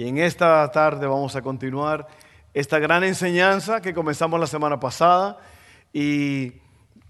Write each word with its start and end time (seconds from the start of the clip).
Y 0.00 0.08
en 0.08 0.16
esta 0.16 0.66
tarde 0.72 1.06
vamos 1.06 1.36
a 1.36 1.42
continuar 1.42 2.06
esta 2.54 2.78
gran 2.78 3.04
enseñanza 3.04 3.82
que 3.82 3.92
comenzamos 3.92 4.40
la 4.40 4.46
semana 4.46 4.80
pasada 4.80 5.36
y 5.92 6.54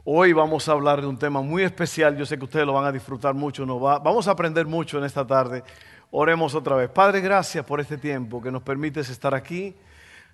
hoy 0.03 0.33
vamos 0.33 0.69
a 0.69 0.73
hablar 0.73 1.01
de 1.01 1.07
un 1.07 1.17
tema 1.17 1.41
muy 1.41 1.63
especial. 1.63 2.17
Yo 2.17 2.27
sé 2.27 2.37
que 2.37 2.47
ustedes 2.47 2.67
lo 2.67 2.73
van 2.73 2.87
a 2.87 2.91
disfrutar 2.91 3.33
mucho, 3.33 3.65
nos 3.65 3.81
va, 3.81 4.01
vamos 4.01 4.27
a 4.27 4.33
aprender 4.33 4.67
mucho 4.67 4.99
en 4.99 5.05
esta 5.05 5.25
tarde. 5.25 5.63
Oremos 6.11 6.53
otra 6.57 6.75
vez. 6.75 6.91
Padre, 6.91 7.21
gracias 7.21 7.65
por 7.65 7.79
este 7.79 7.97
tiempo 7.97 8.43
que 8.43 8.51
nos 8.51 8.63
permites 8.65 9.09
estar 9.09 9.37
aquí. 9.37 9.73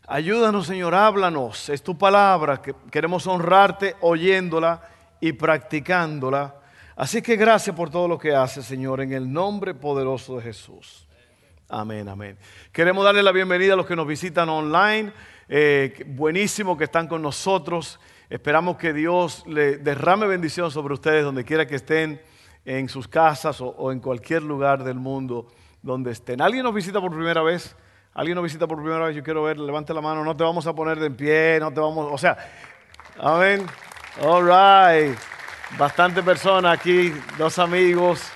Ayúdanos, 0.07 0.67
Señor, 0.67 0.95
háblanos. 0.95 1.69
Es 1.69 1.83
tu 1.83 1.99
palabra, 1.99 2.63
que 2.63 2.75
queremos 2.91 3.27
honrarte 3.27 3.97
oyéndola 4.01 4.81
y 5.21 5.33
practicándola. 5.33 6.55
Así 6.97 7.21
que 7.21 7.37
gracias 7.37 7.77
por 7.77 7.91
todo 7.91 8.09
lo 8.09 8.19
que 8.19 8.35
haces, 8.35 8.65
Señor, 8.65 9.03
en 9.03 9.13
el 9.13 9.31
nombre 9.31 9.75
poderoso 9.75 10.37
de 10.37 10.43
Jesús. 10.45 11.06
Amén, 11.69 12.09
amén. 12.09 12.39
Queremos 12.71 13.05
darle 13.05 13.25
la 13.25 13.33
bienvenida 13.33 13.73
a 13.73 13.77
los 13.77 13.87
que 13.87 13.97
nos 13.97 14.07
visitan 14.07 14.49
online. 14.49 15.13
Eh, 15.49 16.05
buenísimo 16.07 16.79
que 16.79 16.85
están 16.85 17.09
con 17.09 17.21
nosotros. 17.21 17.99
Esperamos 18.31 18.77
que 18.77 18.93
Dios 18.93 19.43
le 19.49 19.79
derrame 19.79 20.29
bendición 20.29 20.71
sobre 20.71 20.95
ustedes 20.95 21.25
donde 21.25 21.45
quiera 21.45 21.67
que 21.67 21.75
estén, 21.75 22.21
en 22.65 22.89
sus 22.89 23.09
casas 23.09 23.61
o, 23.61 23.91
en 23.91 23.99
cualquier 23.99 24.45
lugar 24.45 24.85
del 24.85 24.97
mundo 24.97 25.49
donde 25.83 26.13
estén. 26.13 26.41
¿Alguien 26.41 26.63
nos 26.63 26.75
visita 26.75 27.01
por 27.01 27.13
primera 27.13 27.43
vez? 27.43 27.75
¿Alguien 28.15 28.37
nos 28.37 28.45
visita 28.45 28.69
por 28.69 28.79
primera 28.79 29.07
vez? 29.07 29.17
Yo 29.17 29.25
quiero 29.25 29.43
ver, 29.43 29.59
levante 29.59 29.93
la 29.93 30.01
mano, 30.01 30.25
no 30.25 30.37
te 30.37 30.45
vamos 30.45 30.67
a 30.69 30.75
poner 30.75 31.01
de 31.01 31.07
en 31.07 31.17
pie, 31.17 31.59
no 31.61 31.73
te 31.73 31.81
vamos, 31.81 32.09
o 32.13 32.19
sea, 32.19 32.37
amén. 33.19 33.67
All 34.21 34.45
right. 34.45 35.19
Bastante 35.77 36.23
personas 36.23 36.79
aquí, 36.79 37.13
dos 37.39 37.59
amigos. 37.59 38.36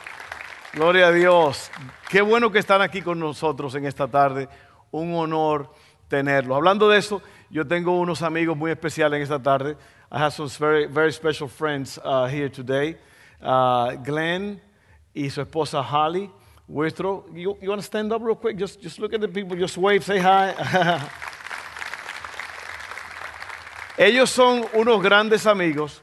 Gloria 0.72 1.08
a 1.08 1.12
Dios. 1.12 1.68
Qué 2.08 2.22
bueno 2.22 2.52
que 2.52 2.60
están 2.60 2.80
aquí 2.80 3.02
con 3.02 3.18
nosotros 3.18 3.74
en 3.74 3.86
esta 3.86 4.06
tarde. 4.06 4.48
Un 4.92 5.12
honor 5.14 5.68
tenerlos. 6.06 6.56
Hablando 6.56 6.88
de 6.88 6.96
eso, 6.98 7.20
yo 7.50 7.66
tengo 7.66 7.98
unos 7.98 8.22
amigos 8.22 8.56
muy 8.56 8.70
especiales 8.70 9.16
en 9.16 9.22
esta 9.24 9.42
tarde. 9.42 9.76
I 10.12 10.18
have 10.18 10.30
some 10.30 10.48
very, 10.60 10.86
very 10.86 11.12
special 11.12 11.48
friends 11.48 11.98
uh, 12.04 12.26
here 12.26 12.48
today. 12.48 12.96
Uh, 13.42 13.96
Glenn 14.04 14.60
y 15.12 15.28
su 15.30 15.40
esposa 15.40 15.82
Holly. 15.82 16.30
Vuestro, 16.68 17.26
you, 17.32 17.56
you 17.60 17.68
want 17.68 17.80
to 17.80 17.86
stand 17.86 18.12
up 18.12 18.22
real 18.22 18.36
quick? 18.36 18.56
Just, 18.56 18.80
just 18.80 19.00
look 19.00 19.12
at 19.12 19.20
the 19.20 19.26
people, 19.26 19.56
just 19.56 19.76
wave, 19.76 20.04
say 20.04 20.20
hi. 20.20 20.54
Ellos 23.98 24.30
son 24.30 24.64
unos 24.74 25.02
grandes 25.02 25.46
amigos, 25.46 26.00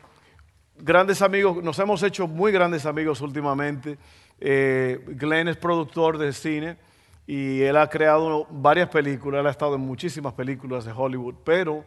grandes 0.77 1.21
amigos, 1.21 1.63
nos 1.63 1.79
hemos 1.79 2.03
hecho 2.03 2.27
muy 2.27 2.51
grandes 2.51 2.85
amigos 2.85 3.21
últimamente. 3.21 3.97
Eh, 4.39 4.99
Glenn 5.07 5.47
es 5.47 5.57
productor 5.57 6.17
de 6.17 6.31
cine 6.31 6.77
y 7.25 7.61
él 7.61 7.75
ha 7.75 7.89
creado 7.89 8.47
varias 8.49 8.89
películas, 8.89 9.41
él 9.41 9.47
ha 9.47 9.51
estado 9.51 9.75
en 9.75 9.81
muchísimas 9.81 10.33
películas 10.33 10.85
de 10.85 10.93
Hollywood, 10.95 11.35
pero, 11.43 11.83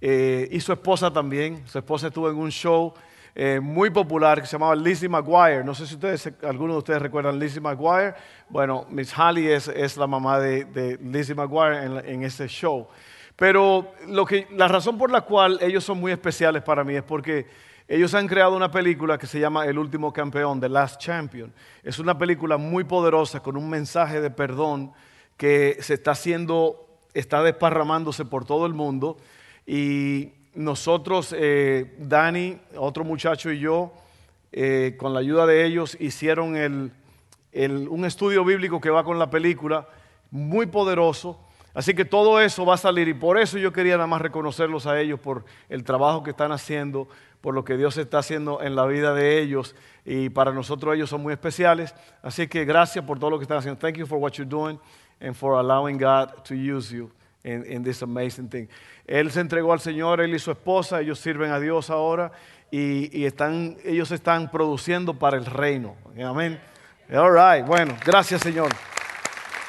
eh, 0.00 0.48
y 0.50 0.60
su 0.60 0.72
esposa 0.72 1.12
también, 1.12 1.62
su 1.66 1.78
esposa 1.78 2.08
estuvo 2.08 2.28
en 2.30 2.36
un 2.36 2.50
show 2.50 2.92
eh, 3.34 3.60
muy 3.60 3.90
popular 3.90 4.40
que 4.40 4.46
se 4.46 4.52
llamaba 4.52 4.74
Lizzie 4.74 5.08
McGuire. 5.08 5.62
No 5.62 5.74
sé 5.74 5.86
si 5.86 5.94
ustedes, 5.94 6.32
algunos 6.42 6.74
de 6.74 6.78
ustedes 6.78 7.02
recuerdan 7.02 7.38
Lizzie 7.38 7.60
McGuire. 7.60 8.14
Bueno, 8.48 8.86
Miss 8.90 9.16
Holly 9.16 9.48
es, 9.48 9.96
la 9.96 10.08
mamá 10.08 10.40
de, 10.40 10.64
de 10.64 10.98
Lizzie 11.00 11.36
McGuire 11.36 11.84
en, 11.84 11.98
en, 12.04 12.22
ese 12.24 12.48
show. 12.48 12.88
Pero 13.36 13.92
lo 14.08 14.26
que, 14.26 14.48
la 14.50 14.66
razón 14.66 14.98
por 14.98 15.10
la 15.12 15.20
cual 15.20 15.58
ellos 15.62 15.84
son 15.84 16.00
muy 16.00 16.10
especiales 16.10 16.62
para 16.62 16.82
mí 16.82 16.96
es 16.96 17.04
porque 17.04 17.46
ellos 17.90 18.14
han 18.14 18.28
creado 18.28 18.54
una 18.54 18.70
película 18.70 19.18
que 19.18 19.26
se 19.26 19.40
llama 19.40 19.66
El 19.66 19.76
último 19.76 20.12
campeón, 20.12 20.60
The 20.60 20.68
Last 20.68 21.00
Champion. 21.00 21.52
Es 21.82 21.98
una 21.98 22.16
película 22.16 22.56
muy 22.56 22.84
poderosa 22.84 23.40
con 23.40 23.56
un 23.56 23.68
mensaje 23.68 24.20
de 24.20 24.30
perdón 24.30 24.92
que 25.36 25.76
se 25.80 25.94
está 25.94 26.12
haciendo, 26.12 26.86
está 27.14 27.42
desparramándose 27.42 28.24
por 28.24 28.44
todo 28.44 28.64
el 28.66 28.74
mundo. 28.74 29.16
Y 29.66 30.28
nosotros, 30.54 31.34
eh, 31.36 31.96
Dani, 31.98 32.58
otro 32.76 33.02
muchacho 33.02 33.50
y 33.50 33.58
yo, 33.58 33.92
eh, 34.52 34.94
con 34.96 35.12
la 35.12 35.18
ayuda 35.18 35.44
de 35.46 35.64
ellos, 35.64 35.96
hicieron 35.98 36.54
un 37.52 38.04
estudio 38.04 38.44
bíblico 38.44 38.80
que 38.80 38.90
va 38.90 39.02
con 39.02 39.18
la 39.18 39.30
película, 39.30 39.88
muy 40.30 40.66
poderoso. 40.66 41.40
Así 41.72 41.94
que 41.94 42.04
todo 42.04 42.40
eso 42.40 42.66
va 42.66 42.74
a 42.74 42.78
salir 42.78 43.08
y 43.08 43.14
por 43.14 43.38
eso 43.38 43.56
yo 43.58 43.72
quería 43.72 43.94
nada 43.96 44.06
más 44.06 44.20
reconocerlos 44.20 44.86
a 44.86 45.00
ellos 45.00 45.20
por 45.20 45.44
el 45.68 45.84
trabajo 45.84 46.22
que 46.22 46.30
están 46.30 46.50
haciendo, 46.50 47.08
por 47.40 47.54
lo 47.54 47.64
que 47.64 47.76
Dios 47.76 47.96
está 47.96 48.18
haciendo 48.18 48.60
en 48.60 48.74
la 48.74 48.86
vida 48.86 49.14
de 49.14 49.40
ellos 49.40 49.76
y 50.04 50.30
para 50.30 50.52
nosotros 50.52 50.94
ellos 50.94 51.10
son 51.10 51.22
muy 51.22 51.32
especiales. 51.32 51.94
Así 52.22 52.48
que 52.48 52.64
gracias 52.64 53.04
por 53.04 53.18
todo 53.18 53.30
lo 53.30 53.38
que 53.38 53.44
están 53.44 53.58
haciendo. 53.58 53.78
Thank 53.78 53.96
you 53.96 54.06
for 54.06 54.18
what 54.18 54.32
you're 54.32 54.50
doing 54.50 54.78
and 55.20 55.34
for 55.34 55.54
allowing 55.54 55.96
God 55.96 56.42
to 56.44 56.54
use 56.54 56.92
you 56.94 57.10
in, 57.44 57.82
this 57.84 58.02
amazing 58.02 58.48
thing. 58.48 58.66
Él 59.06 59.30
se 59.30 59.40
entregó 59.40 59.72
al 59.72 59.80
Señor, 59.80 60.20
él 60.20 60.34
y 60.34 60.38
su 60.38 60.50
esposa, 60.50 61.00
ellos 61.00 61.18
sirven 61.18 61.52
a 61.52 61.60
Dios 61.60 61.90
ahora 61.90 62.32
y, 62.70 63.16
y 63.16 63.24
están, 63.26 63.76
ellos 63.84 64.10
están 64.10 64.50
produciendo 64.50 65.14
para 65.14 65.36
el 65.36 65.46
reino. 65.46 65.96
Amén. 66.22 66.60
All 67.12 67.32
right, 67.32 67.66
bueno, 67.66 67.96
gracias 68.04 68.40
Señor. 68.40 68.70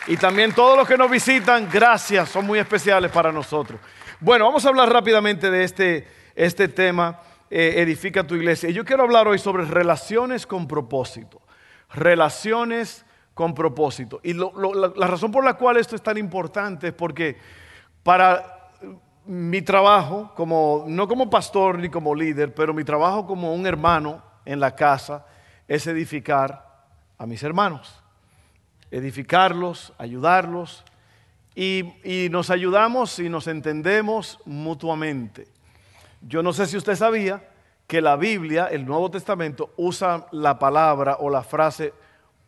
Y 0.08 0.18
también 0.18 0.54
todos 0.54 0.78
los 0.78 0.88
que 0.88 0.98
nos 0.98 1.10
visitan, 1.10 1.70
gracias, 1.72 2.30
son 2.30 2.46
muy 2.46 2.60
especiales 2.60 3.12
para 3.12 3.32
nosotros. 3.32 3.80
Bueno, 4.20 4.46
vamos 4.46 4.66
a 4.66 4.70
hablar 4.70 4.92
rápidamente 4.92 5.52
de 5.52 5.64
este, 5.64 6.08
este 6.36 6.68
tema 6.68 7.20
eh, 7.50 7.76
edifica 7.78 8.26
tu 8.26 8.36
iglesia. 8.36 8.70
Y 8.70 8.74
yo 8.74 8.84
quiero 8.84 9.04
hablar 9.04 9.28
hoy 9.28 9.38
sobre 9.38 9.66
relaciones 9.66 10.48
con 10.48 10.68
propósito. 10.68 11.42
Relaciones 11.94 13.06
con 13.34 13.54
propósito. 13.54 14.20
Y 14.24 14.34
la, 14.34 14.48
la 14.96 15.08
razón 15.08 15.32
por 15.32 15.44
la 15.44 15.54
cual 15.54 15.78
esto 15.78 15.96
es 15.96 16.02
tan 16.02 16.18
importante 16.18 16.88
es 16.88 16.94
porque 16.94 17.38
para 18.04 18.72
mi 19.26 19.62
trabajo, 19.62 20.32
como, 20.36 20.86
no 20.88 21.08
como 21.08 21.30
pastor 21.30 21.78
ni 21.78 21.90
como 21.90 22.16
líder, 22.16 22.54
pero 22.54 22.74
mi 22.74 22.84
trabajo 22.84 23.28
como 23.28 23.54
un 23.54 23.68
hermano 23.68 24.24
en 24.46 24.60
la 24.60 24.76
casa 24.76 25.26
es 25.68 25.86
edificar 25.88 26.66
a 27.18 27.26
mis 27.26 27.44
hermanos. 27.44 28.01
Edificarlos, 28.92 29.94
ayudarlos. 29.98 30.84
Y, 31.56 31.94
y 32.04 32.30
nos 32.30 32.50
ayudamos 32.50 33.18
y 33.20 33.30
nos 33.30 33.48
entendemos 33.48 34.40
mutuamente. 34.46 35.48
Yo 36.22 36.44
no 36.44 36.54
sé 36.54 36.68
si 36.68 36.78
usted 36.78 36.96
sabía 36.96 37.44
que 37.88 38.00
la 38.00 38.16
Biblia, 38.16 38.68
el 38.68 38.86
Nuevo 38.86 39.12
Testamento, 39.12 39.74
usa 39.76 40.28
la 40.32 40.58
palabra 40.58 41.18
o 41.20 41.30
la 41.30 41.44
frase 41.44 41.94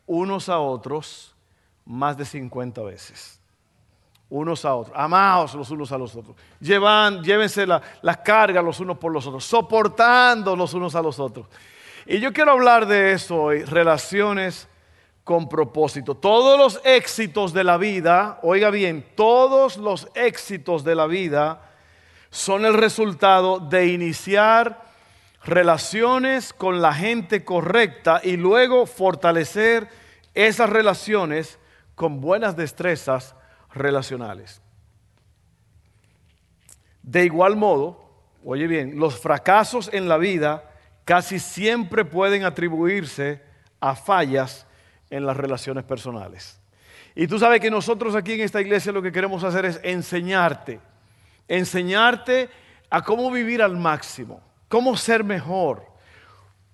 unos 0.06 0.48
a 0.48 0.58
otros 0.58 1.34
más 1.84 2.16
de 2.16 2.24
50 2.24 2.82
veces. 2.82 3.40
Unos 4.30 4.64
a 4.64 4.74
otros, 4.74 4.96
amados 4.96 5.54
los 5.54 5.70
unos 5.70 5.92
a 5.92 5.98
los 5.98 6.16
otros. 6.16 6.34
Llevan, 6.60 7.22
llévense 7.22 7.66
las 7.66 8.16
cargas 8.24 8.64
los 8.64 8.80
unos 8.80 8.98
por 8.98 9.12
los 9.12 9.26
otros, 9.26 9.44
soportando 9.44 10.56
los 10.56 10.72
unos 10.74 10.94
a 10.94 11.02
los 11.02 11.18
otros. 11.18 11.46
Y 12.06 12.18
yo 12.20 12.32
quiero 12.32 12.52
hablar 12.52 12.86
de 12.86 13.12
eso 13.12 13.36
hoy, 13.36 13.64
relaciones 13.64 14.66
con 15.24 15.48
propósito. 15.48 16.14
Todos 16.14 16.58
los 16.58 16.80
éxitos 16.84 17.52
de 17.54 17.64
la 17.64 17.78
vida, 17.78 18.38
oiga 18.42 18.70
bien, 18.70 19.04
todos 19.16 19.78
los 19.78 20.08
éxitos 20.14 20.84
de 20.84 20.94
la 20.94 21.06
vida 21.06 21.70
son 22.30 22.66
el 22.66 22.74
resultado 22.74 23.58
de 23.58 23.86
iniciar 23.86 24.84
relaciones 25.44 26.52
con 26.52 26.82
la 26.82 26.92
gente 26.92 27.44
correcta 27.44 28.20
y 28.22 28.36
luego 28.36 28.86
fortalecer 28.86 29.88
esas 30.34 30.68
relaciones 30.68 31.58
con 31.94 32.20
buenas 32.20 32.56
destrezas 32.56 33.34
relacionales. 33.72 34.60
De 37.02 37.24
igual 37.24 37.56
modo, 37.56 38.10
oye 38.44 38.66
bien, 38.66 38.98
los 38.98 39.18
fracasos 39.18 39.90
en 39.92 40.08
la 40.08 40.16
vida 40.18 40.70
casi 41.04 41.38
siempre 41.38 42.04
pueden 42.04 42.44
atribuirse 42.44 43.42
a 43.80 43.94
fallas 43.94 44.66
en 45.10 45.26
las 45.26 45.36
relaciones 45.36 45.84
personales. 45.84 46.60
Y 47.14 47.26
tú 47.26 47.38
sabes 47.38 47.60
que 47.60 47.70
nosotros 47.70 48.14
aquí 48.14 48.32
en 48.32 48.40
esta 48.40 48.60
iglesia 48.60 48.92
lo 48.92 49.02
que 49.02 49.12
queremos 49.12 49.44
hacer 49.44 49.64
es 49.64 49.80
enseñarte 49.82 50.80
enseñarte 51.48 52.48
a 52.90 53.02
cómo 53.02 53.30
vivir 53.30 53.62
al 53.62 53.76
máximo, 53.76 54.40
cómo 54.68 54.96
ser 54.96 55.24
mejor, 55.24 55.84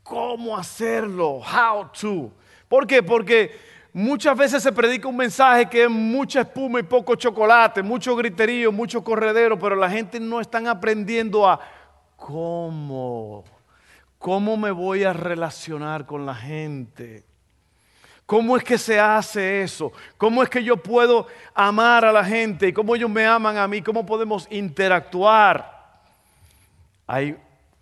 cómo 0.02 0.56
hacerlo, 0.56 1.40
how 1.40 1.88
to. 1.98 2.32
¿Por 2.68 2.86
qué? 2.86 3.02
Porque 3.02 3.56
muchas 3.92 4.36
veces 4.36 4.62
se 4.62 4.72
predica 4.72 5.08
un 5.08 5.16
mensaje 5.16 5.68
que 5.68 5.84
es 5.84 5.90
mucha 5.90 6.42
espuma 6.42 6.80
y 6.80 6.84
poco 6.84 7.14
chocolate, 7.14 7.82
mucho 7.82 8.14
griterío, 8.14 8.70
mucho 8.70 9.02
corredero, 9.02 9.58
pero 9.58 9.76
la 9.76 9.90
gente 9.90 10.20
no 10.20 10.40
están 10.40 10.68
aprendiendo 10.68 11.48
a 11.48 11.60
cómo, 12.16 13.44
cómo 14.18 14.56
me 14.56 14.70
voy 14.70 15.04
a 15.04 15.12
relacionar 15.12 16.06
con 16.06 16.26
la 16.26 16.34
gente. 16.34 17.24
¿Cómo 18.30 18.56
es 18.56 18.62
que 18.62 18.78
se 18.78 19.00
hace 19.00 19.62
eso? 19.62 19.92
¿Cómo 20.16 20.40
es 20.40 20.48
que 20.48 20.62
yo 20.62 20.76
puedo 20.76 21.26
amar 21.52 22.04
a 22.04 22.12
la 22.12 22.24
gente? 22.24 22.68
¿Y 22.68 22.72
cómo 22.72 22.94
ellos 22.94 23.10
me 23.10 23.26
aman 23.26 23.56
a 23.56 23.66
mí? 23.66 23.82
¿Cómo 23.82 24.06
podemos 24.06 24.46
interactuar? 24.52 25.98
Hay 27.08 27.36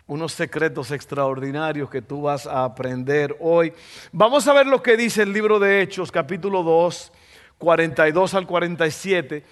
unos 0.07 0.33
secretos 0.33 0.89
extraordinarios 0.89 1.87
que 1.87 2.01
tú 2.01 2.23
vas 2.23 2.47
a 2.47 2.63
aprender 2.63 3.37
hoy. 3.39 3.71
Vamos 4.11 4.47
a 4.47 4.53
ver 4.53 4.65
lo 4.65 4.81
que 4.81 4.97
dice 4.97 5.21
el 5.21 5.33
libro 5.33 5.59
de 5.59 5.83
Hechos, 5.83 6.11
capítulo 6.11 6.63
2, 6.63 7.11
42 7.59 8.33
al 8.33 8.47
47. 8.47 9.45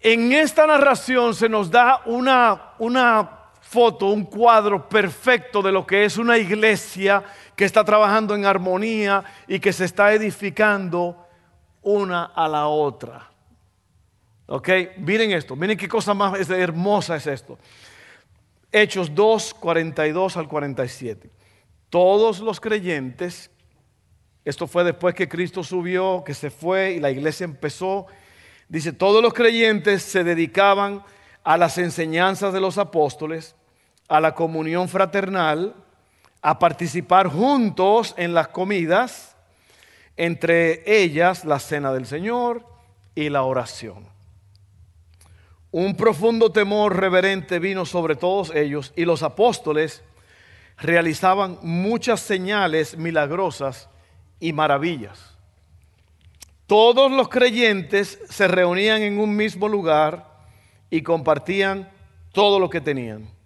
En 0.00 0.32
esta 0.32 0.66
narración 0.66 1.32
se 1.32 1.48
nos 1.48 1.70
da 1.70 2.02
una, 2.06 2.72
una 2.80 3.37
foto, 3.68 4.06
un 4.06 4.24
cuadro 4.24 4.88
perfecto 4.88 5.60
de 5.60 5.70
lo 5.70 5.86
que 5.86 6.06
es 6.06 6.16
una 6.16 6.38
iglesia 6.38 7.22
que 7.54 7.66
está 7.66 7.84
trabajando 7.84 8.34
en 8.34 8.46
armonía 8.46 9.22
y 9.46 9.60
que 9.60 9.74
se 9.74 9.84
está 9.84 10.14
edificando 10.14 11.26
una 11.82 12.24
a 12.24 12.48
la 12.48 12.66
otra. 12.68 13.28
¿Ok? 14.46 14.70
Miren 14.96 15.32
esto, 15.32 15.54
miren 15.54 15.76
qué 15.76 15.86
cosa 15.86 16.14
más 16.14 16.48
hermosa 16.48 17.16
es 17.16 17.26
esto. 17.26 17.58
Hechos 18.72 19.14
2, 19.14 19.52
42 19.60 20.38
al 20.38 20.48
47. 20.48 21.30
Todos 21.90 22.40
los 22.40 22.60
creyentes, 22.60 23.50
esto 24.46 24.66
fue 24.66 24.82
después 24.82 25.14
que 25.14 25.28
Cristo 25.28 25.62
subió, 25.62 26.24
que 26.24 26.32
se 26.32 26.48
fue 26.48 26.92
y 26.92 27.00
la 27.00 27.10
iglesia 27.10 27.44
empezó, 27.44 28.06
dice, 28.66 28.94
todos 28.94 29.22
los 29.22 29.34
creyentes 29.34 30.02
se 30.02 30.24
dedicaban 30.24 31.02
a 31.44 31.58
las 31.58 31.76
enseñanzas 31.76 32.54
de 32.54 32.60
los 32.60 32.78
apóstoles, 32.78 33.54
a 34.08 34.20
la 34.20 34.34
comunión 34.34 34.88
fraternal, 34.88 35.74
a 36.40 36.58
participar 36.58 37.28
juntos 37.28 38.14
en 38.16 38.34
las 38.34 38.48
comidas, 38.48 39.36
entre 40.16 40.82
ellas 40.86 41.44
la 41.44 41.58
cena 41.58 41.92
del 41.92 42.06
Señor 42.06 42.64
y 43.14 43.28
la 43.28 43.42
oración. 43.42 44.06
Un 45.70 45.96
profundo 45.96 46.50
temor 46.50 46.96
reverente 46.96 47.58
vino 47.58 47.84
sobre 47.84 48.16
todos 48.16 48.54
ellos 48.54 48.92
y 48.96 49.04
los 49.04 49.22
apóstoles 49.22 50.02
realizaban 50.78 51.58
muchas 51.62 52.20
señales 52.20 52.96
milagrosas 52.96 53.88
y 54.40 54.52
maravillas. 54.52 55.36
Todos 56.66 57.10
los 57.10 57.28
creyentes 57.28 58.18
se 58.28 58.48
reunían 58.48 59.02
en 59.02 59.18
un 59.18 59.34
mismo 59.36 59.68
lugar 59.68 60.26
y 60.90 61.02
compartían 61.02 61.90
todo 62.32 62.60
lo 62.60 62.70
que 62.70 62.80
tenían. 62.80 63.37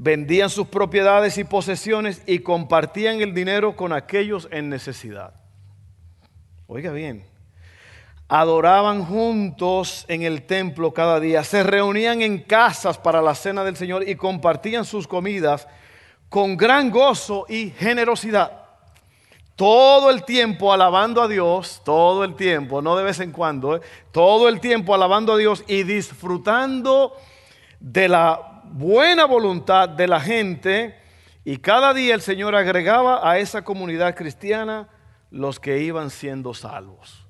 Vendían 0.00 0.48
sus 0.48 0.68
propiedades 0.68 1.38
y 1.38 1.44
posesiones 1.44 2.22
y 2.24 2.38
compartían 2.38 3.20
el 3.20 3.34
dinero 3.34 3.74
con 3.74 3.92
aquellos 3.92 4.46
en 4.52 4.68
necesidad. 4.68 5.34
Oiga 6.68 6.92
bien, 6.92 7.26
adoraban 8.28 9.04
juntos 9.04 10.04
en 10.06 10.22
el 10.22 10.42
templo 10.42 10.94
cada 10.94 11.18
día, 11.18 11.42
se 11.42 11.64
reunían 11.64 12.22
en 12.22 12.38
casas 12.38 12.96
para 12.96 13.20
la 13.20 13.34
cena 13.34 13.64
del 13.64 13.74
Señor 13.74 14.08
y 14.08 14.14
compartían 14.14 14.84
sus 14.84 15.08
comidas 15.08 15.66
con 16.28 16.56
gran 16.56 16.92
gozo 16.92 17.44
y 17.48 17.70
generosidad. 17.70 18.52
Todo 19.56 20.10
el 20.10 20.22
tiempo 20.24 20.72
alabando 20.72 21.20
a 21.22 21.26
Dios, 21.26 21.82
todo 21.84 22.22
el 22.22 22.36
tiempo, 22.36 22.80
no 22.80 22.94
de 22.94 23.02
vez 23.02 23.18
en 23.18 23.32
cuando, 23.32 23.74
¿eh? 23.74 23.80
todo 24.12 24.48
el 24.48 24.60
tiempo 24.60 24.94
alabando 24.94 25.32
a 25.32 25.36
Dios 25.36 25.64
y 25.66 25.82
disfrutando 25.82 27.16
de 27.80 28.06
la 28.06 28.47
buena 28.72 29.24
voluntad 29.24 29.88
de 29.88 30.06
la 30.06 30.20
gente. 30.20 30.98
Y 31.44 31.58
cada 31.58 31.94
día 31.94 32.14
el 32.14 32.20
Señor 32.20 32.54
agregaba 32.54 33.28
a 33.28 33.38
esa 33.38 33.62
comunidad 33.62 34.14
cristiana 34.14 34.88
los 35.30 35.58
que 35.60 35.82
iban 35.82 36.10
siendo 36.10 36.54
salvos. 36.54 37.26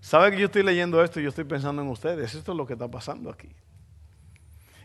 ¿Sabe 0.00 0.30
que 0.30 0.38
yo 0.38 0.46
estoy 0.46 0.62
leyendo 0.62 1.02
esto 1.02 1.20
y 1.20 1.24
yo 1.24 1.28
estoy 1.28 1.44
pensando 1.44 1.82
en 1.82 1.88
ustedes? 1.88 2.34
Esto 2.34 2.52
es 2.52 2.56
lo 2.56 2.66
que 2.66 2.72
está 2.72 2.88
pasando 2.88 3.30
aquí. 3.30 3.54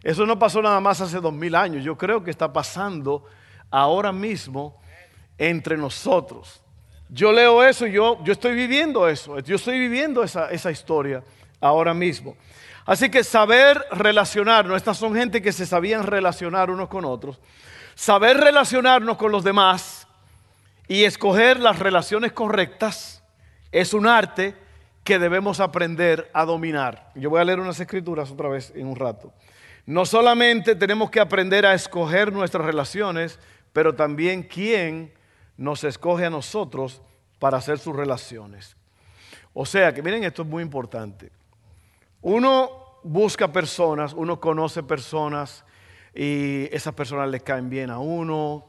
Eso 0.03 0.25
no 0.25 0.37
pasó 0.37 0.61
nada 0.61 0.79
más 0.79 1.01
hace 1.01 1.19
dos 1.19 1.33
mil 1.33 1.55
años. 1.55 1.83
Yo 1.83 1.97
creo 1.97 2.23
que 2.23 2.31
está 2.31 2.51
pasando 2.51 3.25
ahora 3.71 4.11
mismo 4.11 4.79
entre 5.37 5.77
nosotros. 5.77 6.61
Yo 7.09 7.31
leo 7.31 7.63
eso 7.63 7.87
yo, 7.87 8.23
yo 8.23 8.33
estoy 8.33 8.55
viviendo 8.55 9.07
eso. 9.07 9.39
Yo 9.39 9.55
estoy 9.55 9.79
viviendo 9.79 10.23
esa, 10.23 10.49
esa 10.51 10.69
historia 10.69 11.23
ahora 11.59 11.93
mismo. 11.93 12.35
Así 12.85 13.09
que 13.09 13.23
saber 13.23 13.83
relacionarnos, 13.91 14.77
estas 14.77 14.97
son 14.97 15.15
gente 15.15 15.41
que 15.41 15.51
se 15.51 15.65
sabían 15.65 16.03
relacionar 16.03 16.69
unos 16.69 16.87
con 16.87 17.03
otros. 17.03 17.39
Saber 17.95 18.37
relacionarnos 18.37 19.17
con 19.17 19.31
los 19.31 19.43
demás 19.43 20.07
y 20.87 21.03
escoger 21.03 21.59
las 21.59 21.79
relaciones 21.79 22.31
correctas 22.31 23.23
es 23.71 23.93
un 23.93 24.05
arte 24.05 24.55
que 25.03 25.17
debemos 25.17 25.59
aprender 25.59 26.29
a 26.33 26.45
dominar. 26.45 27.11
Yo 27.15 27.29
voy 27.29 27.41
a 27.41 27.43
leer 27.43 27.59
unas 27.59 27.79
escrituras 27.79 28.29
otra 28.29 28.49
vez 28.49 28.71
en 28.75 28.87
un 28.87 28.95
rato. 28.95 29.33
No 29.85 30.05
solamente 30.05 30.75
tenemos 30.75 31.09
que 31.09 31.19
aprender 31.19 31.65
a 31.65 31.73
escoger 31.73 32.33
nuestras 32.33 32.65
relaciones, 32.65 33.39
pero 33.73 33.95
también 33.95 34.43
quién 34.43 35.13
nos 35.57 35.83
escoge 35.83 36.25
a 36.25 36.29
nosotros 36.29 37.01
para 37.39 37.57
hacer 37.57 37.79
sus 37.79 37.95
relaciones. 37.95 38.75
O 39.53 39.65
sea 39.65 39.93
que 39.93 40.01
miren, 40.01 40.23
esto 40.23 40.41
es 40.41 40.47
muy 40.47 40.63
importante. 40.63 41.31
Uno 42.27 42.71
busca 43.03 43.51
personas, 43.51 44.15
uno 44.15 44.39
conoce 44.39 44.81
personas 44.81 45.63
y 46.11 46.67
esas 46.75 46.95
personas 46.95 47.29
le 47.29 47.39
caen 47.41 47.69
bien 47.69 47.91
a 47.91 47.99
uno, 47.99 48.67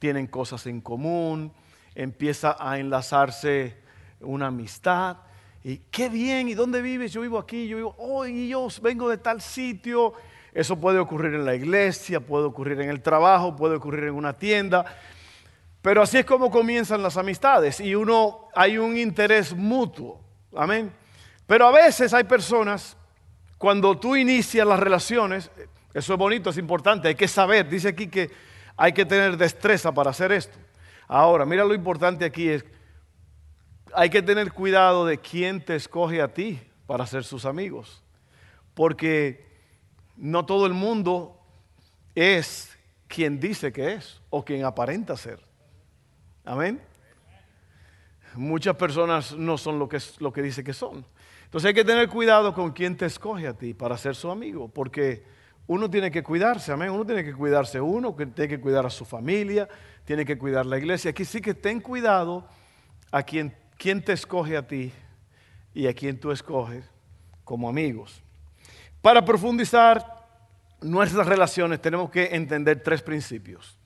tienen 0.00 0.26
cosas 0.26 0.66
en 0.66 0.80
común, 0.80 1.52
empieza 1.94 2.56
a 2.58 2.80
enlazarse 2.80 3.76
una 4.18 4.48
amistad. 4.48 5.18
Y 5.62 5.82
qué 5.92 6.08
bien, 6.08 6.48
¿y 6.48 6.54
dónde 6.54 6.82
vives? 6.82 7.12
Yo 7.12 7.20
vivo 7.20 7.38
aquí, 7.38 7.68
yo 7.68 7.76
vivo, 7.76 7.94
oh, 7.96 8.26
y 8.26 8.48
yo 8.48 8.66
vengo 8.82 9.08
de 9.08 9.18
tal 9.18 9.40
sitio. 9.40 10.14
Eso 10.52 10.76
puede 10.80 10.98
ocurrir 10.98 11.34
en 11.34 11.44
la 11.44 11.54
iglesia, 11.54 12.18
puede 12.18 12.46
ocurrir 12.46 12.80
en 12.80 12.90
el 12.90 13.02
trabajo, 13.02 13.54
puede 13.54 13.76
ocurrir 13.76 14.02
en 14.02 14.14
una 14.14 14.32
tienda. 14.32 14.84
Pero 15.80 16.02
así 16.02 16.18
es 16.18 16.24
como 16.24 16.50
comienzan 16.50 17.04
las 17.04 17.16
amistades 17.16 17.78
y 17.78 17.94
uno 17.94 18.48
hay 18.52 18.78
un 18.78 18.96
interés 18.96 19.54
mutuo. 19.54 20.20
Amén. 20.56 21.05
Pero 21.46 21.66
a 21.66 21.72
veces 21.72 22.12
hay 22.12 22.24
personas, 22.24 22.96
cuando 23.58 23.98
tú 23.98 24.16
inicias 24.16 24.66
las 24.66 24.80
relaciones, 24.80 25.50
eso 25.94 26.12
es 26.12 26.18
bonito, 26.18 26.50
es 26.50 26.58
importante, 26.58 27.08
hay 27.08 27.14
que 27.14 27.28
saber, 27.28 27.68
dice 27.68 27.88
aquí 27.88 28.08
que 28.08 28.30
hay 28.76 28.92
que 28.92 29.06
tener 29.06 29.36
destreza 29.36 29.92
para 29.92 30.10
hacer 30.10 30.32
esto. 30.32 30.58
Ahora, 31.08 31.46
mira 31.46 31.64
lo 31.64 31.74
importante 31.74 32.24
aquí 32.24 32.48
es, 32.48 32.64
hay 33.94 34.10
que 34.10 34.22
tener 34.22 34.52
cuidado 34.52 35.06
de 35.06 35.18
quién 35.18 35.64
te 35.64 35.76
escoge 35.76 36.20
a 36.20 36.34
ti 36.34 36.60
para 36.86 37.06
ser 37.06 37.24
sus 37.24 37.44
amigos, 37.44 38.02
porque 38.74 39.46
no 40.16 40.44
todo 40.44 40.66
el 40.66 40.74
mundo 40.74 41.40
es 42.14 42.76
quien 43.08 43.38
dice 43.38 43.72
que 43.72 43.94
es 43.94 44.20
o 44.30 44.44
quien 44.44 44.64
aparenta 44.64 45.16
ser. 45.16 45.40
Amén. 46.44 46.82
Muchas 48.34 48.76
personas 48.76 49.34
no 49.34 49.56
son 49.56 49.78
lo 49.78 49.88
que, 49.88 49.98
lo 50.18 50.32
que 50.32 50.42
dice 50.42 50.62
que 50.62 50.74
son. 50.74 51.06
Entonces 51.56 51.68
hay 51.68 51.74
que 51.74 51.86
tener 51.86 52.10
cuidado 52.10 52.52
con 52.52 52.70
quién 52.72 52.98
te 52.98 53.06
escoge 53.06 53.46
a 53.46 53.54
ti 53.54 53.72
para 53.72 53.96
ser 53.96 54.14
su 54.14 54.30
amigo, 54.30 54.68
porque 54.68 55.24
uno 55.66 55.88
tiene 55.88 56.10
que 56.10 56.22
cuidarse, 56.22 56.70
amén. 56.70 56.90
Uno 56.90 57.06
tiene 57.06 57.24
que 57.24 57.32
cuidarse 57.32 57.80
uno, 57.80 58.14
tiene 58.14 58.46
que 58.46 58.60
cuidar 58.60 58.84
a 58.84 58.90
su 58.90 59.06
familia, 59.06 59.66
tiene 60.04 60.26
que 60.26 60.36
cuidar 60.36 60.66
la 60.66 60.76
iglesia. 60.76 61.12
Aquí 61.12 61.24
sí 61.24 61.40
que 61.40 61.54
ten 61.54 61.80
cuidado 61.80 62.46
a 63.10 63.22
quien, 63.22 63.54
te 64.04 64.12
escoge 64.12 64.54
a 64.54 64.66
ti 64.66 64.92
y 65.72 65.86
a 65.86 65.94
quien 65.94 66.20
tú 66.20 66.30
escoges 66.30 66.84
como 67.42 67.70
amigos. 67.70 68.22
Para 69.00 69.24
profundizar 69.24 70.04
nuestras 70.82 71.26
relaciones 71.26 71.80
tenemos 71.80 72.10
que 72.10 72.34
entender 72.36 72.82
tres 72.82 73.00
principios 73.00 73.78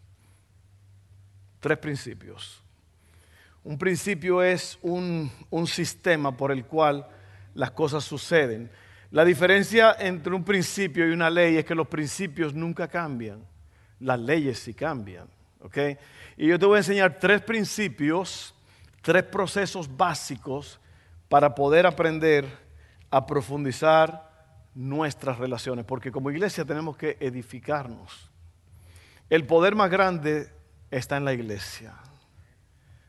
tres 1.61 1.79
principios. 1.79 2.61
Un 3.63 3.79
principio 3.79 4.43
es 4.43 4.77
un, 4.83 5.31
sistema 5.67 6.37
por 6.37 6.51
el 6.51 6.65
cual 6.65 7.07
las 7.55 7.71
cosas 7.73 8.05
suceden. 8.05 8.71
La 9.11 9.25
diferencia 9.25 9.97
entre 9.99 10.35
un 10.35 10.45
principio 10.45 11.09
y 11.09 11.13
una 11.13 11.31
ley 11.31 11.57
es 11.57 11.65
que 11.65 11.75
los 11.75 11.89
principios 11.89 12.55
nunca 12.55 12.87
cambian, 12.89 13.45
las 13.99 14.21
leyes 14.21 14.59
sí 14.59 14.75
cambian. 14.75 15.29
Y 16.37 16.47
yo 16.47 16.59
te 16.59 16.67
voy 16.67 16.77
a 16.77 16.79
enseñar 16.79 17.19
tres 17.19 17.43
principios, 17.43 18.55
tres 19.03 19.25
procesos 19.25 19.95
básicos 19.95 20.81
para 21.29 21.55
poder 21.55 21.87
aprender 21.87 22.47
a 23.11 23.27
profundizar 23.27 24.31
nuestras 24.75 25.39
relaciones, 25.39 25.85
porque 25.85 26.13
como 26.13 26.31
iglesia 26.31 26.65
tenemos 26.65 26.97
que 26.97 27.17
edificarnos. 27.21 28.31
El 29.29 29.47
poder 29.47 29.75
más 29.75 29.91
grande 29.91 30.53
está 30.91 31.17
en 31.17 31.25
la 31.25 31.33
iglesia. 31.33 31.95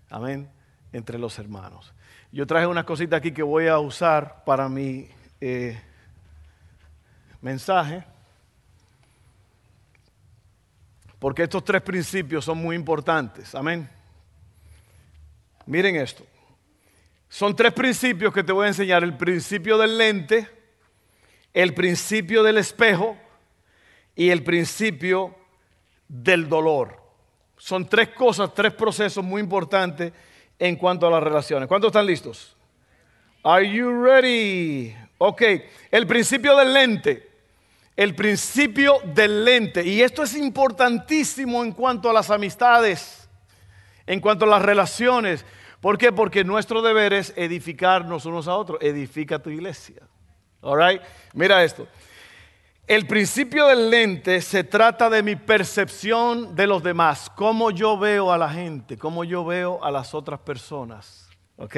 Amén. 0.10 0.50
Entre 0.92 1.18
los 1.18 1.40
hermanos. 1.40 1.94
Yo 2.34 2.48
traje 2.48 2.66
unas 2.66 2.86
cositas 2.86 3.18
aquí 3.18 3.34
que 3.34 3.44
voy 3.44 3.68
a 3.68 3.78
usar 3.80 4.46
para 4.46 4.70
mi 4.70 5.10
eh, 5.42 5.78
mensaje. 7.42 8.06
Porque 11.20 11.44
estos 11.44 11.66
tres 11.66 11.82
principios 11.82 12.46
son 12.46 12.58
muy 12.58 12.78
importantes. 12.78 13.54
Amén. 13.54 13.90
Miren 15.66 15.98
esto. 15.98 16.26
Son 17.28 17.54
tres 17.54 17.74
principios 17.74 18.34
que 18.34 18.46
te 18.46 18.54
voy 18.54 18.66
a 18.66 18.70
enseñar. 18.70 19.04
El 19.04 19.18
principio 19.18 19.78
del 19.78 19.98
lente, 19.98 20.48
el 21.54 21.74
principio 21.74 22.44
del 22.44 22.58
espejo 22.60 23.18
y 24.16 24.30
el 24.30 24.42
principio 24.42 25.36
del 26.08 26.48
dolor. 26.48 26.98
Son 27.58 27.88
tres 27.90 28.10
cosas, 28.10 28.54
tres 28.54 28.74
procesos 28.74 29.24
muy 29.24 29.42
importantes 29.42 30.14
en 30.62 30.76
cuanto 30.76 31.08
a 31.08 31.10
las 31.10 31.24
relaciones. 31.24 31.68
¿Cuántos 31.68 31.88
están 31.88 32.06
listos? 32.06 32.56
Are 33.42 33.68
you 33.68 34.04
ready? 34.04 34.96
Ok, 35.18 35.42
el 35.90 36.06
principio 36.06 36.56
del 36.56 36.72
lente. 36.72 37.32
El 37.96 38.14
principio 38.14 39.00
del 39.04 39.44
lente. 39.44 39.84
Y 39.84 40.04
esto 40.04 40.22
es 40.22 40.36
importantísimo 40.38 41.64
en 41.64 41.72
cuanto 41.72 42.12
a 42.12 42.14
las 42.14 42.30
amistades, 42.30 43.28
en 44.06 44.20
cuanto 44.20 44.46
a 44.46 44.50
las 44.50 44.62
relaciones. 44.62 45.44
¿Por 45.80 45.98
qué? 45.98 46.12
Porque 46.12 46.44
nuestro 46.44 46.84
deber 46.84 47.12
es 47.14 47.34
edificarnos 47.36 48.28
unos 48.28 48.48
a 48.48 48.54
otros. 48.54 48.78
Edifica 48.84 49.40
tu 49.40 49.50
iglesia. 49.50 50.04
All 50.62 50.80
right? 50.80 51.02
Mira 51.34 51.64
esto. 51.64 51.88
El 52.88 53.08
principio 53.08 53.68
del 53.68 53.90
lente 53.90 54.42
se 54.42 54.64
trata 54.64 55.10
de 55.10 55.24
mi 55.24 55.36
percepción 55.36 56.56
de 56.56 56.68
los 56.68 56.84
demás, 56.84 57.30
cómo 57.36 57.72
yo 57.72 57.98
veo 57.98 58.32
a 58.32 58.38
la 58.38 58.50
gente, 58.50 58.98
cómo 58.98 59.24
yo 59.24 59.46
veo 59.46 59.84
a 59.84 59.92
las 59.92 60.14
otras 60.14 60.40
personas. 60.42 61.30
¿Ok? 61.58 61.78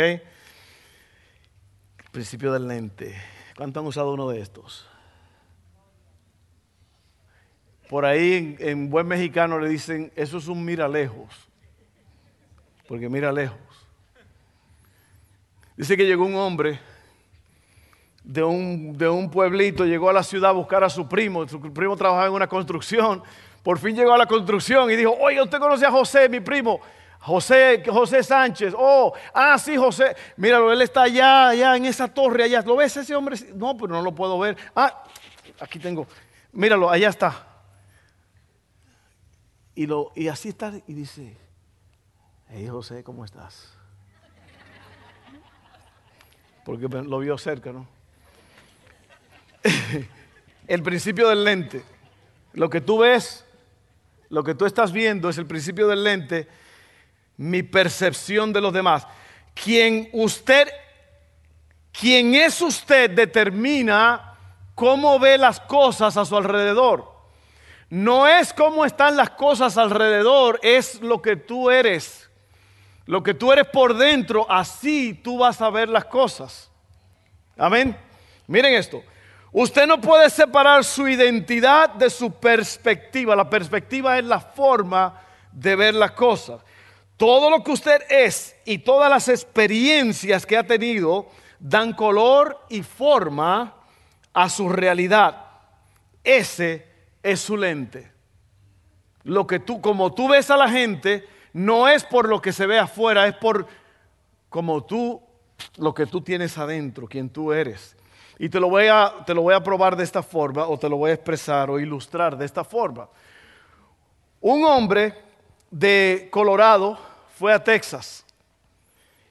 principio 2.14 2.54
del 2.54 2.68
lente. 2.68 3.20
¿Cuánto 3.58 3.80
han 3.80 3.88
usado 3.88 4.14
uno 4.14 4.30
de 4.30 4.40
estos? 4.40 4.88
Por 7.90 8.06
ahí 8.06 8.56
en, 8.60 8.70
en, 8.70 8.90
buen 8.92 9.08
mexicano 9.08 9.60
le 9.60 9.68
dicen, 9.68 10.12
eso 10.16 10.38
es 10.38 10.48
un 10.48 10.64
mira 10.64 10.88
lejos, 10.88 11.50
porque 12.88 13.10
mira 13.10 13.32
lejos. 13.32 13.58
Dice 15.76 15.98
que 15.98 16.06
llegó 16.06 16.24
un 16.24 16.36
hombre 16.36 16.80
de 18.24 18.44
un, 18.44 18.98
de 18.98 19.10
un 19.10 19.30
pueblito, 19.30 19.86
llegó 19.86 20.10
a 20.10 20.14
la 20.14 20.24
ciudad 20.24 20.52
a 20.52 20.54
buscar 20.54 20.84
a 20.84 20.90
su 20.90 21.08
primo, 21.08 21.48
su 21.48 21.60
primo 21.60 21.96
trabajaba 21.98 22.28
en 22.28 22.34
una 22.34 22.48
construcción, 22.48 23.22
por 23.62 23.78
fin 23.80 23.96
llegó 23.96 24.14
a 24.14 24.18
la 24.18 24.26
construcción 24.26 24.90
y 24.92 24.96
dijo, 24.96 25.16
oye, 25.20 25.42
¿usted 25.42 25.60
conoce 25.60 25.86
a 25.86 25.92
José, 25.92 26.30
mi 26.30 26.40
primo? 26.40 26.80
José, 27.20 27.84
José 27.86 28.22
Sánchez, 28.22 28.74
oh, 28.78 29.14
ah, 29.34 29.58
sí, 29.58 29.78
José, 29.78 30.16
míralo, 30.36 30.72
él 30.72 30.82
está 30.82 31.04
allá, 31.04 31.50
allá 31.50 31.76
en 31.78 31.86
esa 31.86 32.08
torre, 32.08 32.44
allá, 32.44 32.62
¿lo 32.62 32.76
ves 32.76 32.98
ese 32.98 33.16
hombre? 33.16 33.38
No, 33.56 33.78
pero 33.78 33.90
no 33.90 34.02
lo 34.02 34.14
puedo 34.14 34.38
ver. 34.40 34.58
Ah, 34.76 35.04
aquí 35.60 35.80
tengo, 35.80 36.06
míralo, 36.52 36.90
allá 36.90 37.10
está. 37.10 37.48
Y, 39.76 39.86
lo, 39.86 40.12
y 40.16 40.28
así 40.28 40.50
está, 40.50 40.74
y 40.86 40.94
dice, 40.94 41.38
hey 42.50 42.68
José, 42.68 43.04
¿cómo 43.04 43.24
estás? 43.24 43.74
Porque 46.66 46.88
lo 46.88 47.20
vio 47.20 47.38
cerca, 47.38 47.72
¿no? 47.72 47.88
el 50.68 50.84
principio 50.84 51.30
del 51.30 51.44
lente. 51.44 51.84
Lo 52.54 52.70
que 52.70 52.82
tú 52.82 53.00
ves, 53.00 53.46
lo 54.30 54.44
que 54.44 54.56
tú 54.56 54.66
estás 54.66 54.92
viendo 54.92 55.30
es 55.30 55.38
el 55.38 55.46
principio 55.46 55.88
del 55.88 56.04
lente 56.04 56.48
mi 57.38 57.64
percepción 57.64 58.54
de 58.54 58.62
los 58.62 58.74
demás. 58.74 59.08
Quien 59.54 60.10
usted, 60.14 60.70
quien 61.92 62.36
es 62.36 62.62
usted 62.62 63.10
determina 63.10 64.36
cómo 64.76 65.20
ve 65.20 65.38
las 65.38 65.60
cosas 65.60 66.18
a 66.18 66.26
su 66.26 66.36
alrededor. 66.38 67.12
No 67.90 68.28
es 68.28 68.54
cómo 68.54 68.86
están 68.86 69.16
las 69.16 69.32
cosas 69.32 69.78
alrededor, 69.78 70.60
es 70.64 71.02
lo 71.02 71.22
que 71.22 71.36
tú 71.36 71.70
eres. 71.70 72.30
Lo 73.06 73.22
que 73.22 73.34
tú 73.34 73.52
eres 73.52 73.68
por 73.68 73.96
dentro, 73.96 74.50
así 74.50 75.14
tú 75.14 75.40
vas 75.40 75.62
a 75.62 75.70
ver 75.70 75.90
las 75.90 76.06
cosas. 76.06 76.72
Amén. 77.58 77.96
Miren 78.48 78.74
esto. 78.74 79.04
Usted 79.54 79.86
no 79.86 80.02
puede 80.02 80.32
separar 80.32 80.84
su 80.84 81.08
identidad 81.08 81.92
de 81.92 82.10
su 82.10 82.32
perspectiva. 82.32 83.36
La 83.36 83.48
perspectiva 83.48 84.18
es 84.18 84.26
la 84.26 84.40
forma 84.40 85.22
de 85.52 85.76
ver 85.76 85.94
las 85.94 86.12
cosas. 86.12 86.62
Todo 87.18 87.52
lo 87.52 87.64
que 87.64 87.72
usted 87.72 88.02
es 88.10 88.56
y 88.66 88.80
todas 88.80 89.12
las 89.12 89.30
experiencias 89.30 90.48
que 90.48 90.58
ha 90.58 90.66
tenido 90.66 91.28
dan 91.60 91.94
color 91.94 92.66
y 92.68 92.82
forma 92.82 93.76
a 94.34 94.50
su 94.50 94.70
realidad. 94.70 95.46
Ese 96.24 96.88
es 97.22 97.40
su 97.40 97.56
lente. 97.56 98.12
Lo 99.24 99.46
que 99.46 99.60
tú, 99.60 99.80
como 99.80 100.14
tú 100.14 100.30
ves 100.30 100.50
a 100.50 100.58
la 100.58 100.68
gente, 100.68 101.28
no 101.54 101.88
es 101.88 102.04
por 102.04 102.28
lo 102.28 102.42
que 102.42 102.52
se 102.52 102.66
ve 102.66 102.80
afuera, 102.80 103.28
es 103.28 103.36
por 103.36 103.68
como 104.50 104.84
tú, 104.84 105.22
lo 105.78 105.94
que 105.94 106.08
tú 106.08 106.22
tienes 106.22 106.58
adentro, 106.58 107.08
quien 107.08 107.30
tú 107.30 107.54
eres. 107.54 107.96
Y 108.44 108.50
te 108.50 108.60
lo 108.60 108.70
voy 108.70 108.88
a, 108.88 109.24
te 109.26 109.34
lo 109.34 109.42
voy 109.42 109.54
a 109.54 109.64
probar 109.64 109.96
de 109.96 110.04
esta 110.04 110.22
forma, 110.22 110.68
o 110.68 110.78
te 110.78 110.90
lo 110.90 110.98
voy 110.98 111.12
a 111.12 111.14
expresar 111.14 111.70
o 111.70 111.80
ilustrar 111.80 112.36
de 112.36 112.44
esta 112.44 112.66
forma. 112.66 113.08
Un 114.42 114.66
hombre 114.66 115.18
de 115.72 116.28
Colorado 116.30 117.00
fue 117.40 117.54
a 117.54 117.64
Texas. 117.64 118.26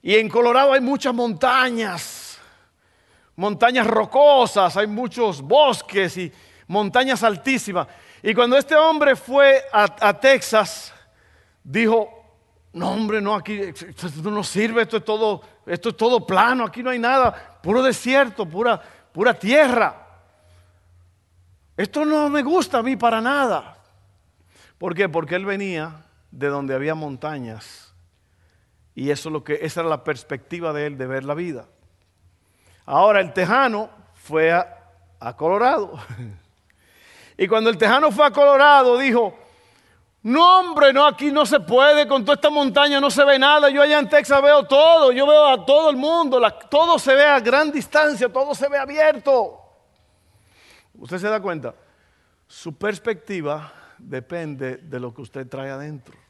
Y 0.00 0.14
en 0.14 0.30
Colorado 0.30 0.72
hay 0.72 0.80
muchas 0.80 1.12
montañas, 1.12 2.38
montañas 3.36 3.86
rocosas, 3.86 4.78
hay 4.78 4.86
muchos 4.86 5.42
bosques 5.42 6.16
y 6.16 6.32
montañas 6.66 7.22
altísimas. 7.22 7.88
Y 8.22 8.32
cuando 8.32 8.56
este 8.56 8.74
hombre 8.76 9.14
fue 9.14 9.62
a, 9.74 10.18
Texas, 10.18 10.90
dijo, 11.62 12.08
no 12.72 12.92
hombre, 12.92 13.20
no, 13.20 13.34
aquí 13.34 13.60
esto 13.60 14.08
no 14.30 14.42
sirve, 14.42 14.80
esto 14.80 14.96
es 14.96 15.04
todo, 15.04 15.42
esto 15.66 15.90
es 15.90 15.96
todo 15.98 16.26
plano, 16.26 16.64
aquí 16.64 16.82
no 16.82 16.88
hay 16.88 16.98
nada, 16.98 17.58
puro 17.62 17.82
desierto, 17.82 18.48
pura, 18.48 18.80
pura 19.12 19.34
tierra. 19.34 20.06
Esto 21.76 22.04
no 22.04 22.28
me 22.28 22.42
gusta 22.42 22.78
a 22.78 22.82
mí 22.82 22.96
para 22.96 23.20
nada. 23.20 23.76
¿Por 24.78 24.94
qué? 24.94 25.08
Porque 25.08 25.36
él 25.36 25.46
venía 25.46 26.04
de 26.30 26.48
donde 26.48 26.74
había 26.74 26.94
montañas. 26.94 27.94
Y 28.94 29.10
eso 29.10 29.28
es 29.28 29.32
lo 29.32 29.44
que, 29.44 29.58
esa 29.62 29.80
era 29.80 29.88
la 29.88 30.04
perspectiva 30.04 30.72
de 30.72 30.86
él 30.86 30.98
de 30.98 31.06
ver 31.06 31.24
la 31.24 31.34
vida. 31.34 31.66
Ahora 32.84 33.20
el 33.20 33.32
tejano 33.32 33.90
fue 34.14 34.52
a, 34.52 35.36
Colorado. 35.36 35.98
Y 37.38 37.48
cuando 37.48 37.70
el 37.70 37.78
tejano 37.78 38.12
fue 38.12 38.26
a 38.26 38.30
Colorado 38.30 38.98
dijo, 38.98 39.36
no 40.22 40.60
hombre, 40.60 40.92
no, 40.92 41.06
aquí 41.06 41.32
no 41.32 41.44
se 41.44 41.60
puede, 41.60 42.06
con 42.06 42.24
toda 42.24 42.34
esta 42.34 42.50
montaña 42.50 43.00
no 43.00 43.10
se 43.10 43.24
ve 43.24 43.38
nada, 43.38 43.70
yo 43.70 43.82
allá 43.82 43.98
en 43.98 44.08
Texas 44.08 44.40
veo 44.42 44.64
todo, 44.64 45.12
yo 45.12 45.26
veo 45.26 45.46
a 45.48 45.66
todo 45.66 45.90
el 45.90 45.96
mundo, 45.96 46.40
todo 46.70 46.98
se 46.98 47.14
ve 47.14 47.24
a 47.24 47.40
gran 47.40 47.72
distancia, 47.72 48.28
todo 48.28 48.54
se 48.54 48.68
ve 48.68 48.78
abierto. 48.78 49.58
¿Usted 50.94 51.18
se 51.18 51.28
da 51.28 51.40
cuenta? 51.40 51.74
Su 52.46 52.74
perspectiva 52.76 53.72
depende 53.98 54.76
de 54.76 55.00
lo 55.00 55.12
que 55.12 55.22
usted 55.22 55.48
trae 55.48 55.70
adentro 55.70 56.22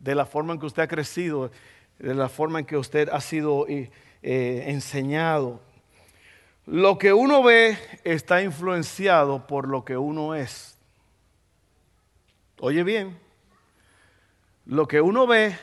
de 0.00 0.14
la 0.14 0.26
forma 0.26 0.54
en 0.54 0.58
que 0.58 0.66
usted 0.66 0.82
ha 0.82 0.88
crecido, 0.88 1.50
de 1.98 2.14
la 2.14 2.28
forma 2.28 2.58
en 2.58 2.64
que 2.64 2.76
usted 2.76 3.08
ha 3.10 3.20
sido 3.20 3.68
eh, 3.68 3.90
eh, 4.22 4.64
enseñado. 4.66 5.60
Lo 6.66 6.98
que 6.98 7.12
uno 7.12 7.42
ve 7.42 7.76
está 8.04 8.42
influenciado 8.42 9.46
por 9.46 9.68
lo 9.68 9.84
que 9.84 9.96
uno 9.96 10.34
es. 10.34 10.78
Oye 12.62 12.84
bien, 12.84 13.18
lo 14.66 14.86
que 14.86 15.00
uno 15.00 15.26
ve 15.26 15.56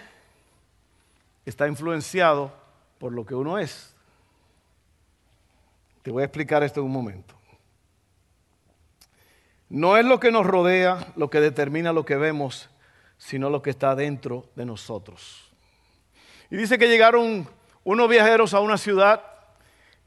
está 1.46 1.68
influenciado 1.68 2.52
por 2.98 3.14
lo 3.14 3.24
que 3.24 3.36
uno 3.36 3.60
es. 3.60 3.94
Te 6.02 6.10
voy 6.10 6.24
a 6.24 6.26
explicar 6.26 6.64
esto 6.64 6.80
en 6.80 6.88
un 6.88 6.92
momento. 6.92 7.36
No 9.70 9.96
es 9.96 10.06
lo 10.06 10.20
que 10.20 10.32
nos 10.32 10.44
rodea 10.44 11.14
lo 11.16 11.30
que 11.30 11.40
determina 11.40 11.94
lo 11.94 12.04
que 12.04 12.16
vemos, 12.16 12.68
sino 13.20 13.52
lo 13.52 13.62
que 13.62 13.70
está 13.70 13.94
dentro 13.94 14.50
de 14.56 14.66
nosotros. 14.66 15.52
Y 16.50 16.58
dice 16.58 16.80
que 16.80 16.88
llegaron 16.88 17.48
unos 17.84 18.10
viajeros 18.10 18.56
a 18.56 18.60
una 18.60 18.80
ciudad 18.80 19.22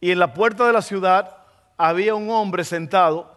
y 0.01 0.11
en 0.11 0.19
la 0.19 0.35
puerta 0.35 0.67
de 0.67 0.73
la 0.73 0.83
ciudad 0.83 1.37
había 1.77 2.17
un 2.17 2.31
hombre 2.31 2.65
sentado. 2.65 3.33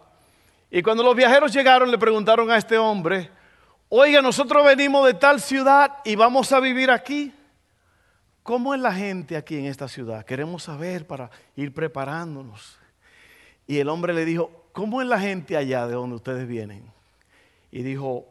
Y 0.72 0.82
cuando 0.82 1.04
los 1.04 1.14
viajeros 1.14 1.52
llegaron 1.52 1.92
le 1.92 1.98
preguntaron 1.98 2.50
a 2.50 2.56
este 2.56 2.78
hombre, 2.78 3.30
oiga, 3.98 4.22
nosotros 4.22 4.64
venimos 4.64 5.06
de 5.06 5.14
tal 5.14 5.40
ciudad 5.40 5.98
y 6.04 6.16
vamos 6.16 6.52
a 6.52 6.60
vivir 6.60 6.90
aquí. 6.90 7.32
¿Cómo 8.42 8.74
es 8.74 8.80
la 8.80 8.92
gente 8.92 9.36
aquí 9.36 9.58
en 9.58 9.66
esta 9.66 9.88
ciudad? 9.88 10.24
Queremos 10.24 10.64
saber 10.64 11.06
para 11.06 11.30
ir 11.56 11.72
preparándonos. 11.72 12.78
Y 13.66 13.78
el 13.78 13.88
hombre 13.88 14.12
le 14.12 14.24
dijo, 14.24 14.50
¿cómo 14.72 15.00
es 15.00 15.08
la 15.08 15.18
gente 15.18 15.56
allá 15.56 15.86
de 15.86 15.94
donde 15.94 16.16
ustedes 16.16 16.46
vienen? 16.46 16.84
Y 17.70 17.82
dijo, 17.82 18.26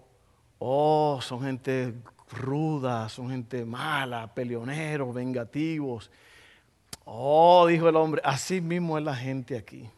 Oh, 0.66 1.20
son 1.22 1.42
gente 1.42 1.94
ruda, 2.32 3.10
son 3.10 3.30
gente 3.30 3.66
mala, 3.66 4.34
peleoneros, 4.34 5.14
vengativos. 5.14 6.10
Oh, 7.04 7.68
dijo 7.68 7.90
el 7.90 7.98
hombre, 7.98 8.22
así 8.24 8.62
mismo 8.62 8.98
es 8.98 9.04
la 9.04 9.14
gente 9.14 9.58
aquí. 9.58 9.90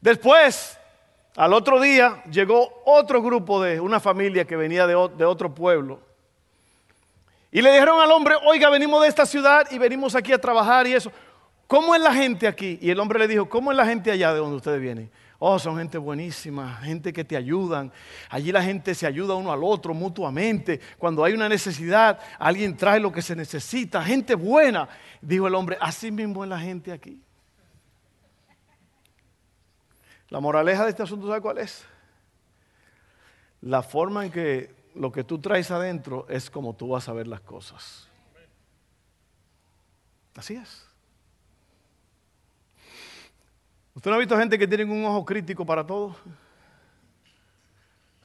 Después, 0.00 0.78
al 1.36 1.54
otro 1.54 1.80
día, 1.80 2.22
llegó 2.30 2.82
otro 2.84 3.22
grupo 3.22 3.62
de 3.62 3.80
una 3.80 4.00
familia 4.00 4.44
que 4.44 4.56
venía 4.56 4.86
de, 4.86 4.94
otro 4.94 5.54
pueblo. 5.54 6.00
Y 7.50 7.62
le 7.62 7.72
dijeron 7.72 8.00
al 8.00 8.10
hombre, 8.10 8.34
oiga, 8.46 8.68
venimos 8.70 9.02
de 9.02 9.08
esta 9.08 9.24
ciudad 9.24 9.66
y 9.70 9.78
venimos 9.78 10.14
aquí 10.14 10.32
a 10.32 10.40
trabajar 10.40 10.86
y 10.86 10.94
eso. 10.94 11.10
¿Cómo 11.66 11.94
es 11.94 12.02
la 12.02 12.12
gente 12.12 12.46
aquí? 12.46 12.78
Y 12.82 12.90
el 12.90 13.00
hombre 13.00 13.18
le 13.18 13.28
dijo, 13.28 13.48
¿cómo 13.48 13.70
es 13.70 13.76
la 13.76 13.86
gente 13.86 14.10
allá 14.10 14.32
de 14.32 14.40
donde 14.40 14.56
ustedes 14.56 14.80
vienen? 14.80 15.10
Oh, 15.38 15.58
son 15.58 15.76
gente 15.78 15.98
buenísima, 15.98 16.76
gente 16.82 17.12
que 17.12 17.24
te 17.24 17.36
ayudan. 17.36 17.90
Allí 18.28 18.52
la 18.52 18.62
gente 18.62 18.94
se 18.94 19.06
ayuda 19.06 19.34
uno 19.34 19.52
al 19.52 19.64
otro 19.64 19.94
mutuamente. 19.94 20.80
Cuando 20.98 21.24
hay 21.24 21.32
una 21.32 21.48
necesidad, 21.48 22.20
alguien 22.38 22.76
trae 22.76 23.00
lo 23.00 23.10
que 23.10 23.22
se 23.22 23.34
necesita. 23.34 24.04
Gente 24.04 24.34
buena. 24.34 24.88
Dijo 25.20 25.48
el 25.48 25.54
hombre, 25.54 25.78
así 25.80 26.12
mismo 26.12 26.44
es 26.44 26.50
la 26.50 26.60
gente 26.60 26.92
aquí. 26.92 27.20
La 30.32 30.40
moraleja 30.40 30.84
de 30.84 30.88
este 30.88 31.02
asunto, 31.02 31.28
¿sabe 31.28 31.42
cuál 31.42 31.58
es? 31.58 31.84
La 33.60 33.82
forma 33.82 34.24
en 34.24 34.32
que 34.32 34.74
lo 34.94 35.12
que 35.12 35.24
tú 35.24 35.38
traes 35.38 35.70
adentro 35.70 36.24
es 36.30 36.48
como 36.48 36.74
tú 36.74 36.88
vas 36.88 37.06
a 37.10 37.12
ver 37.12 37.26
las 37.26 37.42
cosas. 37.42 38.08
Así 40.34 40.54
es. 40.54 40.88
¿Usted 43.94 44.10
no 44.10 44.16
ha 44.16 44.20
visto 44.20 44.38
gente 44.38 44.58
que 44.58 44.66
tiene 44.66 44.84
un 44.84 45.04
ojo 45.04 45.22
crítico 45.26 45.66
para 45.66 45.86
todo? 45.86 46.16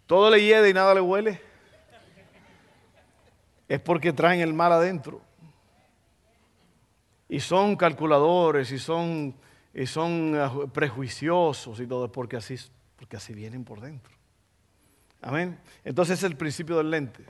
Todo 0.05 0.29
le 0.29 0.41
hiede 0.41 0.69
y 0.69 0.73
nada 0.73 0.93
le 0.93 1.01
huele. 1.01 1.41
Es 3.67 3.81
porque 3.81 4.13
traen 4.13 4.39
el 4.39 4.53
mal 4.53 4.71
adentro. 4.71 5.19
Y 7.27 7.41
son 7.41 7.75
calculadores 7.75 8.71
y 8.71 8.79
son, 8.79 9.35
y 9.77 9.85
son 9.85 10.35
ah, 10.35 10.51
prejuiciosos 10.73 11.79
y 11.79 11.85
todo, 11.85 12.11
porque 12.11 12.35
así, 12.35 12.55
porque 12.95 13.15
así 13.15 13.35
vienen 13.35 13.63
por 13.63 13.79
dentro. 13.79 14.11
Amén. 15.21 15.59
Entonces 15.85 16.17
es 16.17 16.23
el 16.23 16.35
principio 16.35 16.77
del 16.77 16.89
lente. 16.89 17.23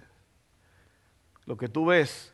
Lo 1.46 1.58
que 1.58 1.68
tú 1.68 1.88
ves 1.88 2.34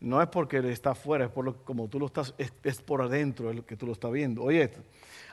no 0.00 0.22
es 0.22 0.28
porque 0.28 0.58
está 0.70 0.92
afuera, 0.92 1.26
es 1.26 1.30
por 1.30 1.44
lo, 1.44 1.62
como 1.64 1.86
tú 1.88 2.00
lo 2.00 2.06
estás, 2.06 2.34
es, 2.38 2.50
es 2.64 2.80
por 2.80 3.02
adentro 3.02 3.50
es 3.50 3.62
que 3.64 3.76
tú 3.76 3.86
lo 3.86 3.92
estás 3.92 4.10
viendo. 4.10 4.42
Oye. 4.42 4.70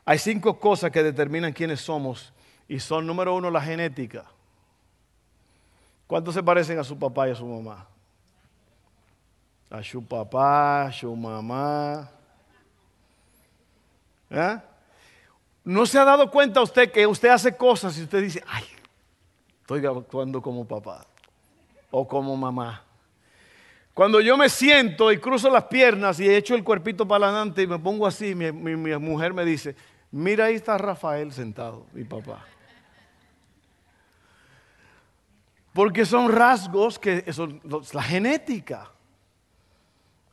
Hay 0.04 0.18
cinco 0.18 0.60
cosas 0.60 0.92
que 0.92 1.02
determinan 1.02 1.54
quiénes 1.54 1.80
somos 1.80 2.34
y 2.68 2.80
son, 2.80 3.08
número 3.08 3.34
uno, 3.36 3.50
la 3.50 3.62
genética. 3.62 4.26
¿Cuántos 6.08 6.34
se 6.34 6.44
parecen 6.44 6.78
a 6.78 6.84
su 6.84 7.00
papá 7.00 7.30
y 7.30 7.32
a 7.32 7.36
su 7.36 7.46
mamá? 7.46 7.88
A 9.70 9.82
su 9.82 10.04
papá, 10.04 10.88
a 10.88 10.92
su 10.92 11.16
mamá. 11.16 12.19
¿Eh? 14.30 14.58
¿No 15.64 15.86
se 15.86 16.00
ha 16.00 16.06
dado 16.06 16.30
cuenta 16.30 16.62
usted 16.62 16.92
que 16.92 17.06
usted 17.06 17.30
hace 17.30 17.56
cosas 17.56 17.98
y 17.98 18.04
usted 18.04 18.22
dice, 18.22 18.44
ay, 18.48 18.64
estoy 19.62 19.86
actuando 19.86 20.42
como 20.42 20.66
papá 20.66 21.06
o 21.92 22.08
como 22.08 22.36
mamá? 22.36 22.84
Cuando 23.94 24.22
yo 24.22 24.38
me 24.38 24.50
siento 24.50 25.12
y 25.12 25.18
cruzo 25.18 25.50
las 25.50 25.66
piernas 25.66 26.20
y 26.20 26.30
echo 26.30 26.56
el 26.56 26.64
cuerpito 26.64 27.08
para 27.08 27.28
adelante 27.28 27.64
y 27.64 27.68
me 27.68 27.80
pongo 27.80 28.08
así, 28.08 28.34
mi, 28.34 28.52
mi 28.52 28.98
mujer 28.98 29.34
me 29.34 29.44
dice, 29.44 29.76
Mira, 30.12 30.46
ahí 30.46 30.56
está 30.56 30.78
Rafael 30.78 31.32
sentado, 31.32 31.86
mi 31.94 32.04
papá. 32.04 32.46
Porque 35.74 36.06
son 36.06 36.32
rasgos 36.32 36.98
que 36.98 37.32
son 37.32 37.62
la 37.94 38.02
genética. 38.04 38.90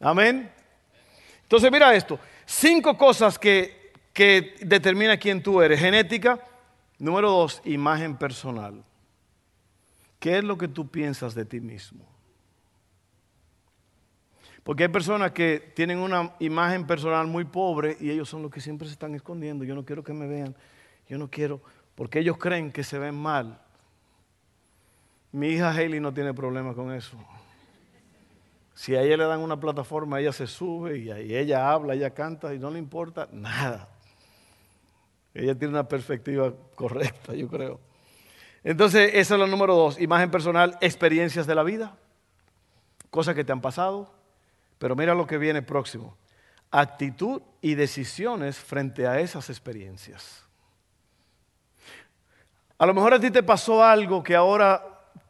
Amén. 0.00 0.50
Entonces, 1.42 1.70
mira 1.70 1.94
esto. 1.94 2.18
Cinco 2.46 2.96
cosas 2.96 3.38
que, 3.38 3.85
que 4.16 4.54
determina 4.62 5.18
quién 5.18 5.42
tú 5.42 5.60
eres. 5.60 5.78
Genética. 5.78 6.40
Número 6.98 7.30
dos, 7.30 7.60
imagen 7.66 8.16
personal. 8.16 8.82
¿Qué 10.18 10.38
es 10.38 10.44
lo 10.44 10.56
que 10.56 10.68
tú 10.68 10.88
piensas 10.88 11.34
de 11.34 11.44
ti 11.44 11.60
mismo? 11.60 12.08
Porque 14.62 14.84
hay 14.84 14.88
personas 14.88 15.32
que 15.32 15.70
tienen 15.76 15.98
una 15.98 16.32
imagen 16.38 16.86
personal 16.86 17.26
muy 17.26 17.44
pobre 17.44 17.98
y 18.00 18.10
ellos 18.10 18.30
son 18.30 18.40
los 18.40 18.50
que 18.50 18.62
siempre 18.62 18.88
se 18.88 18.94
están 18.94 19.14
escondiendo. 19.14 19.64
Yo 19.64 19.74
no 19.74 19.84
quiero 19.84 20.02
que 20.02 20.14
me 20.14 20.26
vean. 20.26 20.56
Yo 21.06 21.18
no 21.18 21.28
quiero, 21.28 21.60
porque 21.94 22.20
ellos 22.20 22.38
creen 22.38 22.72
que 22.72 22.84
se 22.84 22.98
ven 22.98 23.14
mal. 23.14 23.60
Mi 25.30 25.48
hija 25.48 25.72
Hailey 25.72 26.00
no 26.00 26.14
tiene 26.14 26.32
problema 26.32 26.72
con 26.72 26.90
eso. 26.90 27.18
Si 28.72 28.96
a 28.96 29.02
ella 29.02 29.18
le 29.18 29.24
dan 29.24 29.40
una 29.40 29.60
plataforma, 29.60 30.20
ella 30.20 30.32
se 30.32 30.46
sube 30.46 30.96
y, 30.96 31.10
ella 31.34 31.70
habla, 31.70 31.92
ella 31.92 32.14
canta 32.14 32.54
y 32.54 32.58
no 32.58 32.70
le 32.70 32.78
importa 32.78 33.28
nada. 33.30 33.90
Ella 35.36 35.54
tiene 35.54 35.74
una 35.74 35.86
perspectiva 35.86 36.50
correcta, 36.74 37.34
yo 37.34 37.46
creo. 37.48 37.78
Entonces, 38.64 39.10
esa 39.12 39.34
es 39.34 39.40
la 39.40 39.46
número 39.46 39.74
dos. 39.74 40.00
Imagen 40.00 40.30
personal, 40.30 40.78
experiencias 40.80 41.46
de 41.46 41.54
la 41.54 41.62
vida. 41.62 41.94
Cosas 43.10 43.34
que 43.34 43.44
te 43.44 43.52
han 43.52 43.60
pasado, 43.60 44.10
pero 44.78 44.96
mira 44.96 45.14
lo 45.14 45.26
que 45.26 45.36
viene 45.36 45.60
próximo. 45.60 46.16
Actitud 46.70 47.42
y 47.60 47.74
decisiones 47.74 48.56
frente 48.56 49.06
a 49.06 49.20
esas 49.20 49.50
experiencias. 49.50 50.42
A 52.78 52.86
lo 52.86 52.94
mejor 52.94 53.12
a 53.12 53.20
ti 53.20 53.30
te 53.30 53.42
pasó 53.42 53.84
algo 53.84 54.22
que 54.22 54.34
ahora 54.34 54.82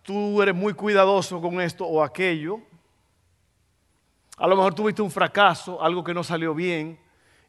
tú 0.02 0.40
eres 0.40 0.54
muy 0.54 0.72
cuidadoso 0.72 1.40
con 1.40 1.60
esto 1.60 1.84
o 1.84 2.02
aquello. 2.02 2.60
A 4.36 4.46
lo 4.46 4.54
mejor 4.54 4.72
tuviste 4.72 5.02
un 5.02 5.10
fracaso, 5.10 5.82
algo 5.82 6.04
que 6.04 6.14
no 6.14 6.22
salió 6.22 6.54
bien 6.54 6.96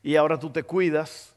y 0.02 0.15
ahora 0.15 0.39
tú 0.39 0.50
te 0.50 0.63
cuidas. 0.63 1.37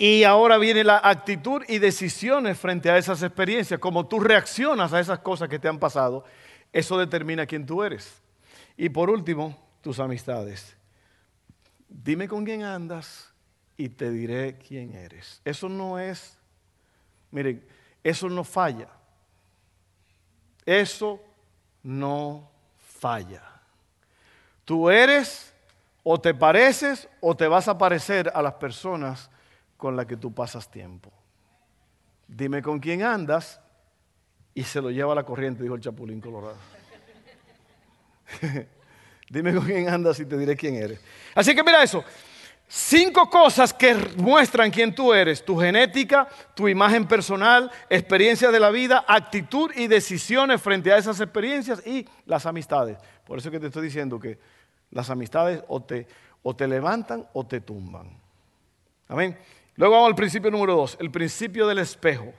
Y 0.00 0.24
ahora 0.24 0.56
viene 0.56 0.82
la 0.82 0.98
actitud 1.04 1.62
y 1.68 1.78
decisiones 1.78 2.58
frente 2.58 2.90
a 2.90 2.96
esas 2.96 3.22
experiencias, 3.22 3.78
como 3.78 4.08
tú 4.08 4.18
reaccionas 4.18 4.94
a 4.94 5.00
esas 5.00 5.18
cosas 5.18 5.50
que 5.50 5.58
te 5.58 5.68
han 5.68 5.78
pasado, 5.78 6.24
eso 6.72 6.96
determina 6.96 7.44
quién 7.44 7.66
tú 7.66 7.82
eres. 7.82 8.22
Y 8.78 8.88
por 8.88 9.10
último, 9.10 9.54
tus 9.82 10.00
amistades. 10.00 10.74
Dime 11.86 12.28
con 12.28 12.46
quién 12.46 12.62
andas 12.62 13.30
y 13.76 13.90
te 13.90 14.10
diré 14.10 14.56
quién 14.56 14.94
eres. 14.94 15.42
Eso 15.44 15.68
no 15.68 15.98
es, 15.98 16.38
miren, 17.30 17.62
eso 18.02 18.30
no 18.30 18.42
falla. 18.42 18.88
Eso 20.64 21.22
no 21.82 22.50
falla. 22.78 23.42
Tú 24.64 24.88
eres 24.88 25.52
o 26.02 26.18
te 26.18 26.32
pareces 26.32 27.06
o 27.20 27.36
te 27.36 27.46
vas 27.46 27.68
a 27.68 27.76
parecer 27.76 28.32
a 28.34 28.40
las 28.40 28.54
personas 28.54 29.28
con 29.80 29.96
las 29.96 30.06
que 30.06 30.16
tú 30.16 30.32
pasas 30.32 30.70
tiempo. 30.70 31.10
Dime 32.28 32.62
con 32.62 32.78
quién 32.78 33.02
andas 33.02 33.60
y 34.54 34.62
se 34.62 34.80
lo 34.80 34.90
lleva 34.90 35.14
la 35.14 35.24
corriente, 35.24 35.62
dijo 35.62 35.74
el 35.74 35.80
Chapulín 35.80 36.20
Colorado. 36.20 36.56
Dime 39.28 39.54
con 39.54 39.64
quién 39.64 39.88
andas 39.88 40.20
y 40.20 40.26
te 40.26 40.36
diré 40.36 40.54
quién 40.54 40.76
eres. 40.76 41.00
Así 41.34 41.54
que 41.54 41.64
mira 41.64 41.82
eso. 41.82 42.04
Cinco 42.68 43.28
cosas 43.28 43.74
que 43.74 43.94
muestran 44.16 44.70
quién 44.70 44.94
tú 44.94 45.12
eres. 45.12 45.44
Tu 45.44 45.58
genética, 45.58 46.28
tu 46.54 46.68
imagen 46.68 47.08
personal, 47.08 47.70
experiencia 47.88 48.52
de 48.52 48.60
la 48.60 48.70
vida, 48.70 49.04
actitud 49.08 49.72
y 49.74 49.88
decisiones 49.88 50.60
frente 50.60 50.92
a 50.92 50.98
esas 50.98 51.18
experiencias 51.20 51.84
y 51.86 52.06
las 52.26 52.46
amistades. 52.46 52.98
Por 53.24 53.38
eso 53.38 53.50
que 53.50 53.58
te 53.58 53.68
estoy 53.68 53.84
diciendo 53.84 54.20
que 54.20 54.38
las 54.90 55.10
amistades 55.10 55.64
o 55.68 55.82
te, 55.82 56.06
o 56.42 56.54
te 56.54 56.68
levantan 56.68 57.26
o 57.32 57.46
te 57.46 57.60
tumban. 57.60 58.20
Amén. 59.08 59.36
Luego 59.80 59.94
vamos 59.94 60.08
al 60.08 60.14
principio 60.14 60.50
número 60.50 60.76
dos, 60.76 60.94
el 61.00 61.10
principio 61.10 61.66
del 61.66 61.78
espejo. 61.78 62.34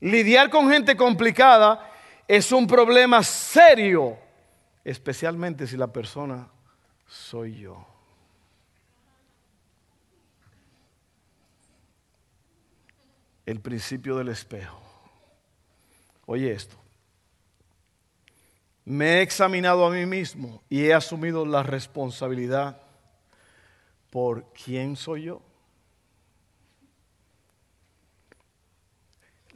Lidiar 0.00 0.50
con 0.50 0.68
gente 0.68 0.94
complicada 0.94 1.90
es 2.28 2.52
un 2.52 2.66
problema 2.66 3.22
serio 3.22 4.18
especialmente 4.84 5.66
si 5.66 5.78
la 5.78 5.86
persona 5.86 6.46
soy 7.06 7.60
yo. 7.60 7.86
El 13.46 13.58
principio 13.60 14.18
del 14.18 14.28
espejo. 14.28 14.78
Oye 16.26 16.52
esto. 16.52 16.76
Me 18.84 19.06
he 19.06 19.22
examinado 19.22 19.86
a 19.86 19.90
mí 19.90 20.04
mismo 20.04 20.62
y 20.68 20.84
he 20.84 20.92
asumido 20.92 21.46
la 21.46 21.62
responsabilidad 21.62 22.78
por 24.10 24.52
quién 24.52 24.96
soy 24.96 25.22
yo. 25.22 25.45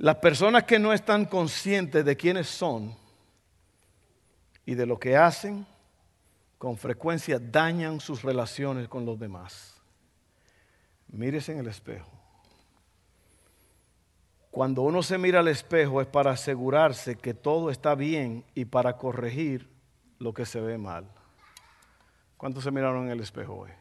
Las 0.00 0.16
personas 0.16 0.64
que 0.64 0.78
no 0.78 0.94
están 0.94 1.26
conscientes 1.26 2.02
de 2.06 2.16
quiénes 2.16 2.48
son 2.48 2.96
y 4.64 4.74
de 4.74 4.86
lo 4.86 4.98
que 4.98 5.14
hacen, 5.14 5.66
con 6.56 6.78
frecuencia 6.78 7.38
dañan 7.38 8.00
sus 8.00 8.22
relaciones 8.22 8.88
con 8.88 9.04
los 9.04 9.18
demás. 9.18 9.78
Mírese 11.08 11.52
en 11.52 11.58
el 11.58 11.66
espejo. 11.66 12.10
Cuando 14.50 14.80
uno 14.80 15.02
se 15.02 15.18
mira 15.18 15.40
al 15.40 15.48
espejo 15.48 16.00
es 16.00 16.06
para 16.06 16.30
asegurarse 16.30 17.16
que 17.16 17.34
todo 17.34 17.70
está 17.70 17.94
bien 17.94 18.46
y 18.54 18.64
para 18.64 18.96
corregir 18.96 19.68
lo 20.18 20.32
que 20.32 20.46
se 20.46 20.62
ve 20.62 20.78
mal. 20.78 21.10
¿Cuántos 22.38 22.64
se 22.64 22.70
miraron 22.70 23.04
en 23.04 23.10
el 23.10 23.20
espejo 23.20 23.54
hoy? 23.54 23.79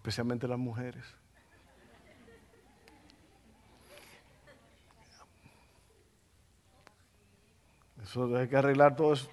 Especialmente 0.00 0.48
las 0.48 0.58
mujeres. 0.58 1.04
Eso 8.02 8.34
hay 8.34 8.48
que 8.48 8.56
arreglar 8.56 8.96
todo 8.96 9.12
eso. 9.12 9.28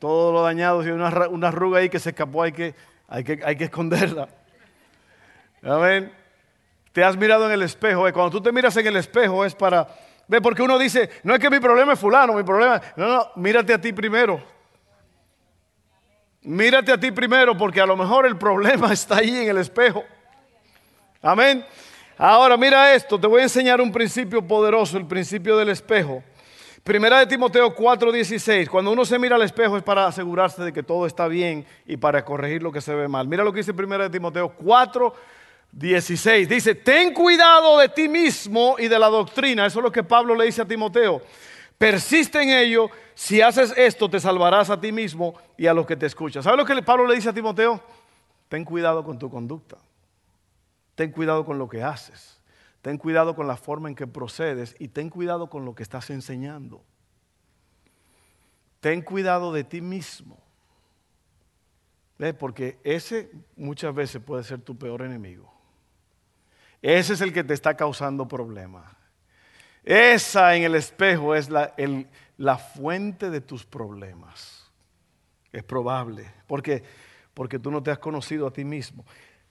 Todo 0.00 0.32
lo 0.32 0.42
dañado, 0.42 0.82
si 0.82 0.88
hay 0.88 0.94
una, 0.94 1.28
una 1.28 1.48
arruga 1.48 1.78
ahí 1.78 1.88
que 1.88 2.00
se 2.00 2.10
escapó, 2.10 2.42
hay 2.42 2.50
que, 2.50 2.74
hay 3.06 3.22
que, 3.22 3.40
hay 3.44 3.54
que 3.54 3.64
esconderla. 3.64 4.28
Amén. 5.62 6.12
Te 6.90 7.04
has 7.04 7.16
mirado 7.16 7.46
en 7.46 7.52
el 7.52 7.62
espejo. 7.62 8.08
Eh. 8.08 8.12
Cuando 8.12 8.32
tú 8.32 8.42
te 8.42 8.50
miras 8.50 8.76
en 8.76 8.88
el 8.88 8.96
espejo 8.96 9.44
es 9.44 9.54
para... 9.54 9.86
Ve, 10.26 10.40
porque 10.40 10.62
uno 10.62 10.80
dice, 10.80 11.08
no 11.22 11.32
es 11.32 11.38
que 11.38 11.48
mi 11.48 11.60
problema 11.60 11.92
es 11.92 12.00
fulano, 12.00 12.32
mi 12.32 12.42
problema... 12.42 12.82
No, 12.96 13.06
no, 13.06 13.30
mírate 13.36 13.72
a 13.72 13.80
ti 13.80 13.92
primero. 13.92 14.55
Mírate 16.46 16.92
a 16.92 16.96
ti 16.96 17.10
primero 17.10 17.58
porque 17.58 17.80
a 17.80 17.86
lo 17.86 17.96
mejor 17.96 18.24
el 18.24 18.38
problema 18.38 18.92
está 18.92 19.16
ahí 19.16 19.36
en 19.36 19.48
el 19.48 19.58
espejo. 19.58 20.04
Amén. 21.20 21.66
Ahora 22.16 22.56
mira 22.56 22.94
esto, 22.94 23.18
te 23.18 23.26
voy 23.26 23.40
a 23.40 23.44
enseñar 23.44 23.80
un 23.80 23.90
principio 23.90 24.40
poderoso, 24.46 24.96
el 24.96 25.06
principio 25.06 25.56
del 25.56 25.70
espejo. 25.70 26.22
Primera 26.84 27.18
de 27.18 27.26
Timoteo 27.26 27.74
4:16, 27.74 28.68
cuando 28.68 28.92
uno 28.92 29.04
se 29.04 29.18
mira 29.18 29.34
al 29.34 29.42
espejo 29.42 29.76
es 29.76 29.82
para 29.82 30.06
asegurarse 30.06 30.62
de 30.62 30.72
que 30.72 30.84
todo 30.84 31.04
está 31.04 31.26
bien 31.26 31.66
y 31.84 31.96
para 31.96 32.24
corregir 32.24 32.62
lo 32.62 32.70
que 32.70 32.80
se 32.80 32.94
ve 32.94 33.08
mal. 33.08 33.26
Mira 33.26 33.42
lo 33.42 33.52
que 33.52 33.58
dice 33.58 33.74
Primera 33.74 34.04
de 34.04 34.10
Timoteo 34.10 34.56
4:16. 34.56 36.46
Dice, 36.46 36.76
ten 36.76 37.12
cuidado 37.12 37.76
de 37.78 37.88
ti 37.88 38.08
mismo 38.08 38.76
y 38.78 38.86
de 38.86 39.00
la 39.00 39.08
doctrina. 39.08 39.66
Eso 39.66 39.80
es 39.80 39.82
lo 39.82 39.90
que 39.90 40.04
Pablo 40.04 40.36
le 40.36 40.44
dice 40.44 40.62
a 40.62 40.64
Timoteo. 40.64 41.22
Persiste 41.78 42.42
en 42.42 42.50
ello. 42.50 42.90
Si 43.14 43.40
haces 43.40 43.72
esto, 43.76 44.08
te 44.08 44.20
salvarás 44.20 44.70
a 44.70 44.80
ti 44.80 44.92
mismo 44.92 45.34
y 45.56 45.66
a 45.66 45.74
los 45.74 45.86
que 45.86 45.96
te 45.96 46.06
escuchan. 46.06 46.42
¿Sabes 46.42 46.58
lo 46.58 46.64
que 46.64 46.82
Pablo 46.82 47.06
le 47.06 47.14
dice 47.14 47.28
a 47.28 47.34
Timoteo? 47.34 47.82
Ten 48.48 48.64
cuidado 48.64 49.04
con 49.04 49.18
tu 49.18 49.30
conducta. 49.30 49.76
Ten 50.94 51.12
cuidado 51.12 51.44
con 51.44 51.58
lo 51.58 51.68
que 51.68 51.82
haces. 51.82 52.40
Ten 52.80 52.98
cuidado 52.98 53.34
con 53.34 53.46
la 53.46 53.56
forma 53.56 53.88
en 53.88 53.94
que 53.94 54.06
procedes 54.06 54.76
y 54.78 54.88
ten 54.88 55.10
cuidado 55.10 55.50
con 55.50 55.64
lo 55.64 55.74
que 55.74 55.82
estás 55.82 56.08
enseñando. 56.10 56.84
Ten 58.80 59.02
cuidado 59.02 59.52
de 59.52 59.64
ti 59.64 59.80
mismo. 59.80 60.38
Porque 62.38 62.78
ese 62.84 63.30
muchas 63.56 63.94
veces 63.94 64.22
puede 64.22 64.44
ser 64.44 64.60
tu 64.62 64.78
peor 64.78 65.02
enemigo. 65.02 65.52
Ese 66.80 67.14
es 67.14 67.20
el 67.20 67.32
que 67.32 67.44
te 67.44 67.52
está 67.52 67.76
causando 67.76 68.28
problemas. 68.28 68.94
Esa 69.86 70.56
en 70.56 70.64
el 70.64 70.74
espejo 70.74 71.36
es 71.36 71.48
la, 71.48 71.72
la, 72.36 72.58
fuente 72.58 73.30
de 73.30 73.40
tus 73.40 73.64
problemas. 73.64 74.68
Es 75.52 75.62
probable. 75.62 76.28
Porque, 76.48 76.82
porque 77.32 77.60
tú 77.60 77.70
no 77.70 77.80
te 77.80 77.92
has 77.92 78.00
conocido 78.00 78.48
a 78.48 78.50
ti 78.50 78.64
mismo. 78.64 79.04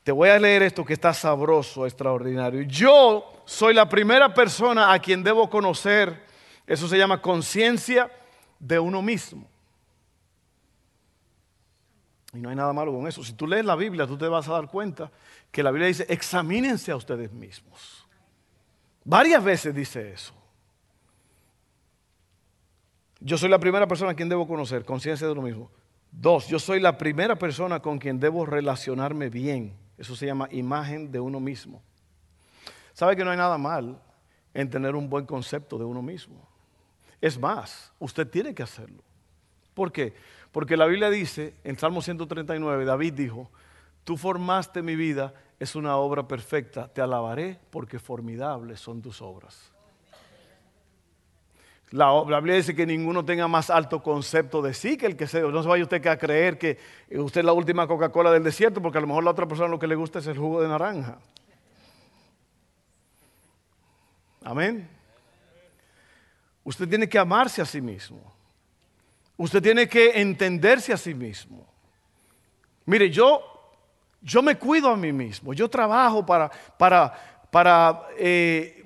Te 0.04 0.12
voy 0.12 0.28
a 0.28 0.38
leer 0.38 0.62
esto 0.64 0.84
que 0.84 0.92
está 0.92 1.14
sabroso, 1.14 1.86
extraordinario. 1.86 2.64
Yo 2.64 3.44
soy 3.46 3.74
la 3.74 3.88
primera 3.88 4.34
persona 4.34 4.92
a 4.92 5.00
quien 5.00 5.24
debo 5.24 5.50
conocer, 5.50 6.26
eso 6.68 6.90
se 6.90 6.98
llama 6.98 7.22
conciencia 7.22 8.12
de 8.60 8.78
uno 8.78 9.02
mismo. 9.02 9.48
Y 12.34 12.40
no 12.40 12.50
hay 12.50 12.58
nada 12.58 12.74
malo 12.74 12.92
con 12.92 13.08
eso. 13.08 13.24
Si 13.24 13.32
tú 13.32 13.48
lees 13.48 13.64
la 13.64 13.78
Biblia, 13.78 14.06
tú 14.06 14.18
te 14.18 14.28
vas 14.28 14.50
a 14.50 14.52
dar 14.52 14.68
cuenta 14.68 15.10
que 15.50 15.64
la 15.64 15.72
Biblia 15.72 15.88
dice, 15.88 16.06
examínense 16.10 16.92
a 16.92 16.98
ustedes 16.98 17.32
mismos. 17.32 18.05
Varias 19.06 19.44
veces 19.44 19.74
dice 19.74 20.12
eso. 20.12 20.34
Yo 23.20 23.38
soy 23.38 23.50
la 23.50 23.60
primera 23.60 23.88
persona 23.88 24.12
a 24.12 24.16
quien 24.16 24.30
debo 24.30 24.48
conocer, 24.48 24.84
conciencia 24.84 25.28
de 25.28 25.34
uno 25.34 25.44
mismo. 25.44 25.72
Dos, 26.12 26.48
yo 26.48 26.60
soy 26.60 26.80
la 26.80 26.98
primera 26.98 27.36
persona 27.36 27.80
con 27.80 28.00
quien 28.00 28.20
debo 28.20 28.46
relacionarme 28.46 29.30
bien. 29.30 29.78
Eso 29.98 30.16
se 30.16 30.26
llama 30.26 30.48
imagen 30.52 31.12
de 31.12 31.20
uno 31.20 31.40
mismo. 31.40 31.82
¿Sabe 32.94 33.16
que 33.16 33.24
no 33.24 33.32
hay 33.32 33.38
nada 33.38 33.58
mal 33.58 34.02
en 34.54 34.70
tener 34.70 34.96
un 34.96 35.10
buen 35.10 35.26
concepto 35.26 35.78
de 35.78 35.86
uno 35.86 36.02
mismo? 36.02 36.48
Es 37.22 37.40
más, 37.40 37.92
usted 38.00 38.28
tiene 38.28 38.56
que 38.56 38.64
hacerlo. 38.64 39.04
¿Por 39.74 39.92
qué? 39.92 40.16
Porque 40.52 40.78
la 40.78 40.86
Biblia 40.86 41.10
dice, 41.10 41.54
en 41.64 41.78
Salmo 41.78 42.02
139, 42.02 42.86
David 42.86 43.14
dijo, 43.14 43.52
tú 44.04 44.18
formaste 44.18 44.82
mi 44.82 44.96
vida, 44.96 45.34
es 45.60 45.76
una 45.76 45.98
obra 45.98 46.28
perfecta, 46.28 46.88
te 46.88 47.02
alabaré 47.02 47.60
porque 47.70 48.00
formidables 48.00 48.80
son 48.80 49.02
tus 49.02 49.22
obras. 49.22 49.72
La, 51.92 52.12
Biblia 52.24 52.56
dice 52.56 52.76
que 52.76 52.86
ninguno 52.86 53.24
tenga 53.24 53.48
más 53.48 53.70
alto 53.70 54.02
concepto 54.02 54.62
de 54.62 54.74
sí 54.74 54.98
que 54.98 55.06
el 55.06 55.16
que 55.16 55.28
sea. 55.28 55.42
No 55.42 55.62
se 55.62 55.70
vaya 55.70 55.84
usted 55.84 56.06
a 56.08 56.18
creer 56.18 56.58
que 56.58 56.78
usted 57.12 57.40
es 57.40 57.46
la 57.46 57.54
última 57.54 57.88
Coca-Cola 57.88 58.32
del 58.32 58.44
desierto, 58.44 58.82
porque 58.82 58.98
a 58.98 59.02
lo 59.02 59.08
mejor 59.08 59.24
la 59.24 59.32
otra 59.32 59.48
persona 59.48 59.70
lo 59.70 59.80
que 59.80 59.88
le 59.88 59.96
gusta 59.96 60.20
es 60.20 60.28
el 60.28 60.38
jugo 60.38 60.62
de 60.62 60.68
naranja. 60.68 61.20
Amén. 64.44 64.90
Usted 66.66 66.90
tiene 66.90 67.08
que 67.08 67.20
amarse 67.20 67.62
a 67.62 67.66
sí 67.66 67.80
mismo. 67.80 68.34
Usted 69.38 69.62
tiene 69.62 69.88
que 69.88 70.20
entenderse 70.20 70.92
a 70.92 70.98
sí 70.98 71.14
mismo. 71.14 71.68
Mire, 72.86 73.10
yo, 73.10 73.55
yo 74.26 74.42
me 74.42 74.58
cuido 74.58 74.90
a 74.90 74.98
mí 74.98 75.14
mismo. 75.14 75.54
Yo 75.54 75.70
trabajo 75.70 76.26
para, 76.26 76.50
para, 76.78 77.14
para 77.52 78.08
eh, 78.18 78.84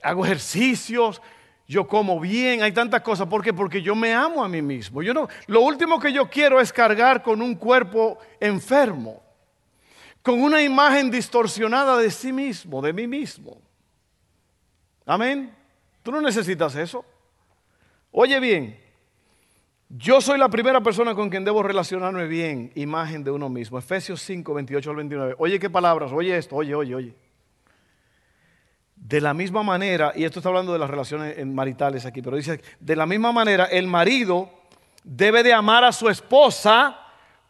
hago 0.00 0.24
ejercicios, 0.24 1.20
yo 1.66 1.88
como 1.88 2.20
bien, 2.20 2.62
hay 2.62 2.70
tantas 2.70 3.02
cosas. 3.02 3.26
¿Por 3.26 3.42
qué? 3.42 3.52
Porque 3.52 3.82
yo 3.82 3.96
me 3.96 4.14
amo 4.14 4.44
a 4.44 4.48
mí 4.48 4.62
mismo. 4.62 5.02
Yo 5.02 5.12
no, 5.12 5.28
lo 5.48 5.62
último 5.62 5.98
que 5.98 6.12
yo 6.12 6.30
quiero 6.30 6.60
es 6.60 6.72
cargar 6.72 7.24
con 7.24 7.42
un 7.42 7.56
cuerpo 7.56 8.18
enfermo, 8.38 9.20
con 10.22 10.40
una 10.40 10.62
imagen 10.62 11.10
distorsionada 11.10 11.96
de 11.96 12.08
sí 12.08 12.32
mismo, 12.32 12.80
de 12.80 12.92
mí 12.92 13.08
mismo. 13.08 13.60
Amén. 15.04 15.52
Tú 16.04 16.12
no 16.12 16.20
necesitas 16.20 16.76
eso. 16.76 17.04
Oye 18.12 18.38
bien, 18.38 18.78
yo 19.88 20.20
soy 20.20 20.38
la 20.38 20.48
primera 20.48 20.80
persona 20.80 21.14
con 21.14 21.30
quien 21.30 21.44
debo 21.44 21.62
relacionarme 21.62 22.26
bien, 22.26 22.72
imagen 22.74 23.22
de 23.22 23.30
uno 23.30 23.48
mismo. 23.48 23.78
Efesios 23.78 24.20
5, 24.22 24.52
28 24.52 24.90
al 24.90 24.96
29. 24.96 25.34
Oye, 25.38 25.58
qué 25.58 25.70
palabras, 25.70 26.10
oye 26.12 26.36
esto, 26.36 26.56
oye, 26.56 26.74
oye, 26.74 26.94
oye. 26.94 27.16
De 28.96 29.20
la 29.20 29.32
misma 29.32 29.62
manera, 29.62 30.12
y 30.16 30.24
esto 30.24 30.40
está 30.40 30.48
hablando 30.48 30.72
de 30.72 30.80
las 30.80 30.90
relaciones 30.90 31.46
maritales 31.46 32.04
aquí, 32.04 32.20
pero 32.20 32.36
dice, 32.36 32.60
de 32.80 32.96
la 32.96 33.06
misma 33.06 33.30
manera, 33.30 33.66
el 33.66 33.86
marido 33.86 34.50
debe 35.04 35.44
de 35.44 35.52
amar 35.52 35.84
a 35.84 35.92
su 35.92 36.08
esposa 36.08 36.98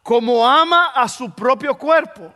como 0.03 0.47
ama 0.47 0.91
a 0.93 1.07
su 1.09 1.33
propio 1.33 1.75
cuerpo. 1.75 2.31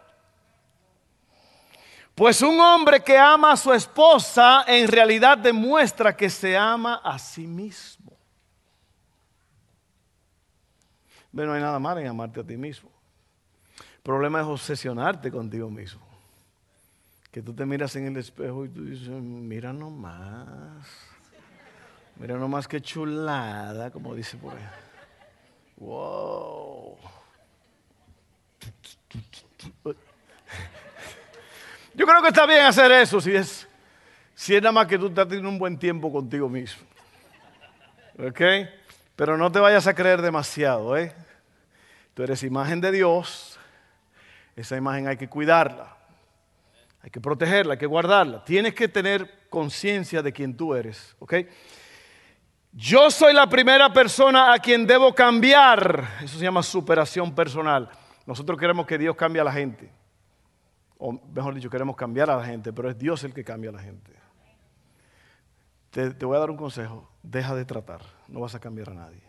Pues 2.15 2.41
un 2.41 2.59
hombre 2.59 3.01
que 3.01 3.17
ama 3.17 3.51
a 3.51 3.57
su 3.57 3.71
esposa 3.71 4.65
en 4.67 4.87
realidad 4.87 5.37
demuestra 5.37 6.15
que 6.15 6.29
se 6.29 6.57
ama 6.57 7.01
a 7.03 7.19
sí 7.19 7.45
mismo. 7.45 8.10
Pero 11.35 11.47
no 11.47 11.53
hay 11.53 11.61
nada 11.61 11.79
malo 11.79 11.99
en 11.99 12.07
amarte 12.07 12.39
a 12.39 12.43
ti 12.43 12.57
mismo. 12.57 12.89
El 13.77 14.01
problema 14.03 14.41
es 14.41 14.47
obsesionarte 14.47 15.31
contigo 15.31 15.69
mismo 15.69 16.11
que 17.31 17.41
tú 17.41 17.53
te 17.53 17.65
miras 17.65 17.95
en 17.95 18.07
el 18.07 18.17
espejo 18.17 18.65
y 18.65 18.69
tú 18.69 18.83
dices, 18.83 19.07
mira 19.07 19.71
nomás, 19.71 20.85
mira 22.17 22.35
nomás 22.37 22.67
qué 22.67 22.81
chulada, 22.81 23.89
como 23.89 24.13
dice 24.13 24.35
por 24.37 24.53
ahí. 24.53 24.63
Wow. 25.77 26.97
Yo 31.93 32.05
creo 32.05 32.21
que 32.21 32.27
está 32.27 32.45
bien 32.45 32.65
hacer 32.65 32.91
eso 32.91 33.21
si 33.21 33.33
es, 33.33 33.67
si 34.35 34.53
es 34.55 34.61
nada 34.61 34.73
más 34.73 34.87
que 34.87 34.97
tú 34.97 35.07
estás 35.07 35.25
teniendo 35.27 35.49
un 35.49 35.57
buen 35.57 35.77
tiempo 35.77 36.11
contigo 36.11 36.49
mismo. 36.49 36.83
¿Ok? 38.19 38.41
Pero 39.21 39.37
no 39.37 39.51
te 39.51 39.59
vayas 39.59 39.85
a 39.85 39.93
creer 39.93 40.19
demasiado, 40.19 40.97
¿eh? 40.97 41.13
Tú 42.15 42.23
eres 42.23 42.41
imagen 42.41 42.81
de 42.81 42.91
Dios, 42.91 43.59
esa 44.55 44.75
imagen 44.75 45.07
hay 45.07 45.15
que 45.15 45.29
cuidarla. 45.29 45.95
Hay 47.03 47.11
que 47.11 47.21
protegerla, 47.21 47.73
hay 47.73 47.77
que 47.77 47.85
guardarla. 47.85 48.43
Tienes 48.43 48.73
que 48.73 48.87
tener 48.87 49.47
conciencia 49.47 50.23
de 50.23 50.33
quién 50.33 50.57
tú 50.57 50.73
eres. 50.73 51.15
¿ok? 51.19 51.35
Yo 52.71 53.11
soy 53.11 53.35
la 53.35 53.47
primera 53.47 53.93
persona 53.93 54.53
a 54.53 54.57
quien 54.57 54.87
debo 54.87 55.13
cambiar. 55.13 56.03
Eso 56.23 56.39
se 56.39 56.43
llama 56.43 56.63
superación 56.63 57.35
personal. 57.35 57.91
Nosotros 58.25 58.59
queremos 58.59 58.87
que 58.87 58.97
Dios 58.97 59.15
cambie 59.15 59.39
a 59.39 59.45
la 59.45 59.53
gente. 59.53 59.91
O 60.97 61.11
mejor 61.11 61.53
dicho, 61.53 61.69
queremos 61.69 61.95
cambiar 61.95 62.31
a 62.31 62.37
la 62.37 62.43
gente, 62.43 62.73
pero 62.73 62.89
es 62.89 62.97
Dios 62.97 63.23
el 63.23 63.35
que 63.35 63.43
cambia 63.43 63.69
a 63.69 63.73
la 63.73 63.81
gente. 63.81 64.13
Te, 65.91 66.09
te 66.09 66.25
voy 66.25 66.37
a 66.37 66.39
dar 66.39 66.49
un 66.49 66.57
consejo. 66.57 67.10
Deja 67.23 67.55
de 67.55 67.65
tratar. 67.65 68.01
No 68.27 68.39
vas 68.39 68.55
a 68.55 68.59
cambiar 68.59 68.89
a 68.89 68.93
nadie. 68.93 69.21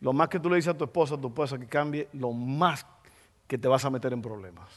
Lo 0.00 0.12
más 0.12 0.28
que 0.28 0.40
tú 0.40 0.50
le 0.50 0.56
dices 0.56 0.74
a 0.74 0.76
tu 0.76 0.84
esposa, 0.84 1.14
a 1.14 1.20
tu 1.20 1.28
esposa 1.28 1.58
que 1.58 1.66
cambie, 1.66 2.08
lo 2.12 2.32
más 2.32 2.84
que 3.46 3.56
te 3.56 3.68
vas 3.68 3.84
a 3.84 3.90
meter 3.90 4.12
en 4.12 4.22
problemas. 4.22 4.68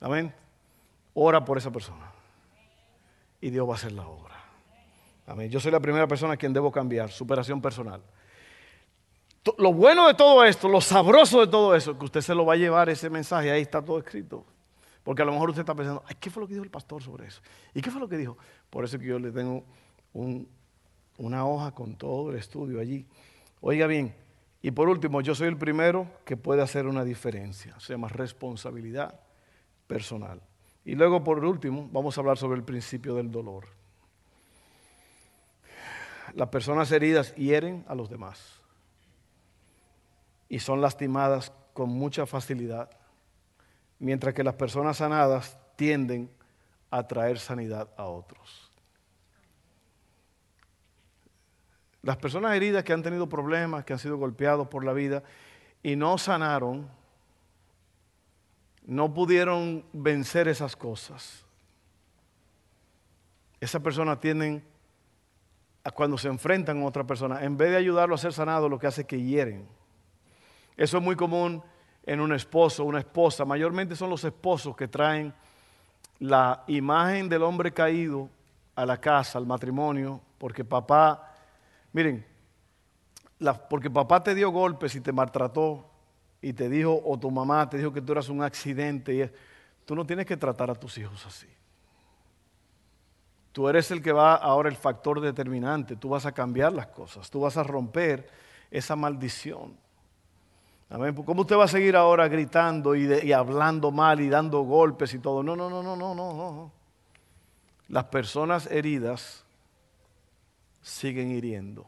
Amén. 0.00 0.34
ora 1.14 1.44
por 1.44 1.56
esa 1.56 1.70
persona. 1.70 2.10
Y 3.40 3.50
Dios 3.50 3.66
va 3.66 3.72
a 3.72 3.76
hacer 3.76 3.92
la 3.92 4.06
obra. 4.06 4.34
Amén. 5.26 5.50
Yo 5.50 5.60
soy 5.60 5.72
la 5.72 5.80
primera 5.80 6.06
persona 6.06 6.34
a 6.34 6.36
quien 6.36 6.52
debo 6.52 6.70
cambiar, 6.70 7.10
superación 7.10 7.60
personal. 7.60 8.02
Lo 9.58 9.72
bueno 9.72 10.08
de 10.08 10.14
todo 10.14 10.44
esto, 10.44 10.68
lo 10.68 10.80
sabroso 10.80 11.40
de 11.40 11.46
todo 11.46 11.74
eso, 11.74 11.96
que 11.98 12.04
usted 12.04 12.20
se 12.20 12.34
lo 12.34 12.44
va 12.44 12.54
a 12.54 12.56
llevar 12.56 12.88
ese 12.88 13.08
mensaje, 13.08 13.50
ahí 13.50 13.62
está 13.62 13.82
todo 13.82 13.98
escrito. 13.98 14.44
Porque 15.02 15.22
a 15.22 15.24
lo 15.24 15.32
mejor 15.32 15.50
usted 15.50 15.60
está 15.60 15.74
pensando, 15.74 16.02
ay, 16.06 16.16
¿qué 16.18 16.30
fue 16.30 16.42
lo 16.42 16.48
que 16.48 16.54
dijo 16.54 16.64
el 16.64 16.70
pastor 16.70 17.02
sobre 17.02 17.28
eso? 17.28 17.40
¿Y 17.72 17.80
qué 17.80 17.90
fue 17.90 18.00
lo 18.00 18.08
que 18.08 18.16
dijo? 18.16 18.36
Por 18.68 18.84
eso 18.84 18.98
que 18.98 19.06
yo 19.06 19.18
le 19.18 19.30
tengo 19.30 19.64
una 21.18 21.46
hoja 21.46 21.72
con 21.72 21.96
todo 21.96 22.30
el 22.30 22.36
estudio 22.36 22.80
allí. 22.80 23.06
Oiga 23.60 23.86
bien, 23.86 24.14
y 24.66 24.72
por 24.72 24.88
último, 24.88 25.20
yo 25.20 25.34
soy 25.34 25.48
el 25.48 25.56
primero 25.56 26.08
que 26.24 26.36
puede 26.36 26.60
hacer 26.60 26.86
una 26.86 27.04
diferencia. 27.04 27.78
Se 27.78 27.92
llama 27.92 28.08
responsabilidad 28.08 29.20
personal. 29.86 30.40
Y 30.84 30.94
luego, 30.94 31.22
por 31.22 31.44
último, 31.44 31.88
vamos 31.92 32.16
a 32.16 32.20
hablar 32.20 32.36
sobre 32.36 32.58
el 32.58 32.64
principio 32.64 33.14
del 33.14 33.30
dolor. 33.30 33.66
Las 36.34 36.48
personas 36.48 36.90
heridas 36.90 37.34
hieren 37.36 37.84
a 37.86 37.94
los 37.94 38.10
demás 38.10 38.60
y 40.48 40.58
son 40.58 40.80
lastimadas 40.80 41.52
con 41.72 41.88
mucha 41.90 42.26
facilidad, 42.26 42.90
mientras 44.00 44.34
que 44.34 44.42
las 44.44 44.54
personas 44.54 44.96
sanadas 44.96 45.56
tienden 45.76 46.30
a 46.90 47.06
traer 47.06 47.38
sanidad 47.38 47.88
a 47.96 48.06
otros. 48.06 48.65
Las 52.06 52.18
personas 52.18 52.54
heridas 52.54 52.84
que 52.84 52.92
han 52.92 53.02
tenido 53.02 53.28
problemas, 53.28 53.84
que 53.84 53.92
han 53.92 53.98
sido 53.98 54.16
golpeados 54.16 54.68
por 54.68 54.84
la 54.84 54.92
vida 54.92 55.24
y 55.82 55.96
no 55.96 56.16
sanaron, 56.18 56.88
no 58.84 59.12
pudieron 59.12 59.84
vencer 59.92 60.46
esas 60.46 60.76
cosas. 60.76 61.44
Esas 63.58 63.82
personas 63.82 64.20
tienen, 64.20 64.62
cuando 65.94 66.16
se 66.16 66.28
enfrentan 66.28 66.80
a 66.80 66.86
otra 66.86 67.02
persona, 67.02 67.42
en 67.42 67.56
vez 67.56 67.70
de 67.70 67.78
ayudarlo 67.78 68.14
a 68.14 68.18
ser 68.18 68.32
sanado, 68.32 68.68
lo 68.68 68.78
que 68.78 68.86
hace 68.86 69.00
es 69.00 69.06
que 69.08 69.20
hieren. 69.20 69.66
Eso 70.76 70.98
es 70.98 71.02
muy 71.02 71.16
común 71.16 71.60
en 72.04 72.20
un 72.20 72.32
esposo, 72.32 72.84
una 72.84 73.00
esposa. 73.00 73.44
Mayormente 73.44 73.96
son 73.96 74.10
los 74.10 74.22
esposos 74.22 74.76
que 74.76 74.86
traen 74.86 75.34
la 76.20 76.62
imagen 76.68 77.28
del 77.28 77.42
hombre 77.42 77.72
caído 77.72 78.30
a 78.76 78.86
la 78.86 79.00
casa, 79.00 79.38
al 79.38 79.46
matrimonio, 79.46 80.20
porque 80.38 80.64
papá, 80.64 81.32
miren, 81.96 82.26
porque 83.70 83.88
papá 83.88 84.22
te 84.22 84.34
dio 84.34 84.50
golpes 84.50 84.94
y 84.96 85.00
te 85.00 85.12
maltrató 85.12 85.88
y 86.42 86.52
te 86.52 86.68
dijo, 86.68 87.00
o 87.02 87.18
tu 87.18 87.30
mamá 87.30 87.70
te 87.70 87.78
dijo 87.78 87.90
que 87.90 88.02
tú 88.02 88.12
eras 88.12 88.28
un 88.28 88.42
accidente, 88.42 89.14
y 89.14 89.30
tú 89.86 89.96
no 89.96 90.04
tienes 90.04 90.26
que 90.26 90.36
tratar 90.36 90.70
a 90.70 90.74
tus 90.74 90.98
hijos 90.98 91.24
así. 91.24 91.46
Tú 93.50 93.66
eres 93.66 93.90
el 93.90 94.02
que 94.02 94.12
va 94.12 94.34
ahora 94.34 94.68
el 94.68 94.76
factor 94.76 95.22
determinante, 95.22 95.96
tú 95.96 96.10
vas 96.10 96.26
a 96.26 96.32
cambiar 96.32 96.74
las 96.74 96.88
cosas, 96.88 97.30
tú 97.30 97.40
vas 97.40 97.56
a 97.56 97.62
romper 97.62 98.28
esa 98.70 98.94
maldición. 98.94 99.74
¿Cómo 101.24 101.40
usted 101.40 101.56
va 101.56 101.64
a 101.64 101.68
seguir 101.68 101.96
ahora 101.96 102.28
gritando 102.28 102.94
y, 102.94 103.32
hablando 103.32 103.90
mal 103.90 104.20
y 104.20 104.28
dando 104.28 104.60
golpes 104.60 105.14
y 105.14 105.18
todo? 105.18 105.42
No, 105.42 105.56
no, 105.56 105.70
no, 105.70 105.82
no, 105.82 105.96
no, 105.96 106.14
no, 106.14 106.34
no. 106.34 106.72
Las 107.88 108.04
personas 108.04 108.66
heridas 108.70 109.45
siguen 110.86 111.32
hiriendo. 111.32 111.84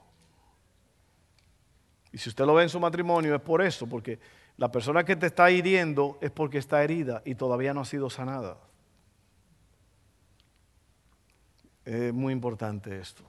Y 2.10 2.18
si 2.18 2.28
usted 2.28 2.44
lo 2.44 2.54
ve 2.54 2.64
en 2.64 2.68
su 2.68 2.80
matrimonio 2.80 3.34
es 3.34 3.40
por 3.40 3.62
eso, 3.62 3.86
porque 3.86 4.18
la 4.56 4.72
persona 4.72 5.04
que 5.04 5.14
te 5.14 5.26
está 5.26 5.50
hiriendo 5.52 6.18
es 6.20 6.32
porque 6.32 6.58
está 6.58 6.82
herida 6.82 7.22
y 7.24 7.36
todavía 7.36 7.72
no 7.72 7.82
ha 7.82 7.84
sido 7.84 8.10
sanada. 8.10 8.58
Es 11.84 12.12
muy 12.12 12.32
importante 12.32 12.98
esto. 12.98 13.22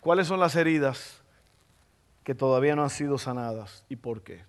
¿Cuáles 0.00 0.26
son 0.26 0.40
las 0.40 0.56
heridas 0.56 1.22
que 2.24 2.34
todavía 2.34 2.74
no 2.74 2.82
han 2.82 2.90
sido 2.90 3.18
sanadas 3.18 3.84
y 3.90 3.96
por 3.96 4.22
qué? 4.22 4.42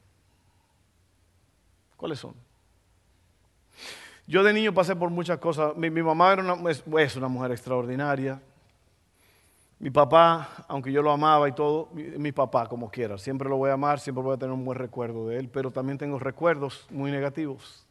¿Cuáles 1.98 2.20
son? 2.20 2.34
Yo 4.26 4.44
de 4.44 4.54
niño 4.54 4.74
pasé 4.74 4.96
por 4.96 5.10
muchas 5.10 5.40
cosas. 5.40 5.76
Mi, 5.76 5.90
mamá 5.90 6.32
era 6.32 6.58
es, 6.70 7.16
una 7.18 7.28
mujer 7.28 7.52
extraordinaria. 7.52 8.42
Mi 9.80 9.90
papá, 9.90 10.66
aunque 10.68 10.92
yo 10.92 11.02
lo 11.02 11.10
amaba 11.10 11.48
y 11.48 11.54
todo, 11.54 11.90
mi, 11.94 12.34
papá 12.34 12.68
como 12.68 12.92
quiera, 12.92 13.18
siempre 13.18 13.48
lo 13.48 13.56
voy 13.56 13.70
a 13.70 13.74
amar, 13.74 14.02
siempre 14.02 14.22
voy 14.22 14.36
a 14.36 14.38
tener 14.38 14.54
un 14.54 14.66
buen 14.66 14.78
recuerdo 14.78 15.30
de 15.30 15.40
él, 15.40 15.48
pero 15.48 15.72
también 15.72 15.98
tengo 15.98 16.20
recuerdos 16.20 16.86
muy 16.90 17.12
negativos. 17.12 17.86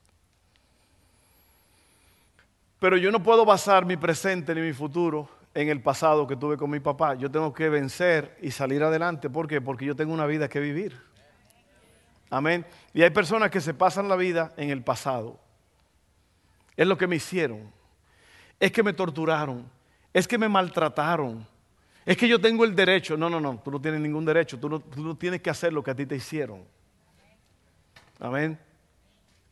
Pero 2.79 2.99
yo 2.99 3.11
no 3.11 3.23
puedo 3.23 3.47
basar 3.47 3.87
mi 3.87 3.97
presente 3.97 4.55
ni 4.55 4.61
mi 4.61 4.75
futuro 4.75 5.31
en 5.55 5.71
el 5.71 5.81
pasado 5.81 6.27
que 6.27 6.37
tuve 6.37 6.59
con 6.59 6.69
mi 6.69 6.79
papá. 6.79 7.15
Yo 7.15 7.31
tengo 7.31 7.55
que 7.55 7.71
vencer 7.71 8.37
y 8.43 8.51
salir 8.51 8.83
adelante. 8.83 9.31
¿Por 9.31 9.49
qué? 9.49 9.61
Porque 9.61 9.87
yo 9.87 9.97
tengo 9.97 10.13
una 10.13 10.27
vida 10.27 10.49
que 10.49 10.61
vivir. 10.61 11.01
Amén. 12.31 12.67
Y 12.93 13.03
hay 13.03 13.11
personas 13.11 13.51
que 13.51 13.61
se 13.61 13.73
pasan 13.73 14.09
la 14.09 14.17
vida 14.17 14.53
en 14.59 14.71
el 14.71 14.83
pasado. 14.83 15.41
Es 16.77 16.87
lo 16.87 16.99
que 16.99 17.07
me 17.07 17.17
hicieron. 17.17 17.73
Es 18.61 18.71
que 18.71 18.83
me 18.83 18.93
torturaron. 18.93 19.69
Es 20.13 20.29
que 20.29 20.39
me 20.39 20.49
maltrataron. 20.49 21.47
Es 22.09 22.17
que 22.17 22.27
yo 22.27 22.41
tengo 22.41 22.65
el 22.65 22.75
derecho. 22.75 23.19
No, 23.19 23.29
no, 23.29 23.39
no. 23.39 23.59
Tú 23.63 23.71
no 23.71 23.79
tienes 23.83 24.01
ningún 24.01 24.25
derecho. 24.25 24.59
Tú 24.59 24.71
no, 24.71 25.15
tienes 25.19 25.43
que 25.43 25.51
hacer 25.51 25.75
lo 25.75 25.85
que 25.85 25.91
a 25.91 25.95
ti 25.95 26.07
te 26.07 26.17
hicieron. 26.17 26.65
Amén. 28.19 28.59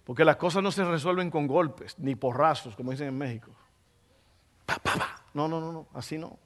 Porque 0.05 0.25
las 0.25 0.37
cosas 0.37 0.63
no 0.63 0.73
se 0.73 0.83
resuelven 0.83 1.31
con 1.31 1.47
golpes, 1.47 1.99
ni 1.99 2.15
porrazos, 2.15 2.75
como 2.75 2.93
dicen 2.93 3.09
en 3.09 3.19
México. 3.19 3.51
No, 5.35 5.47
no, 5.47 5.61
no, 5.61 5.71
no. 5.71 5.87
Así 5.93 6.17
no. 6.17 6.39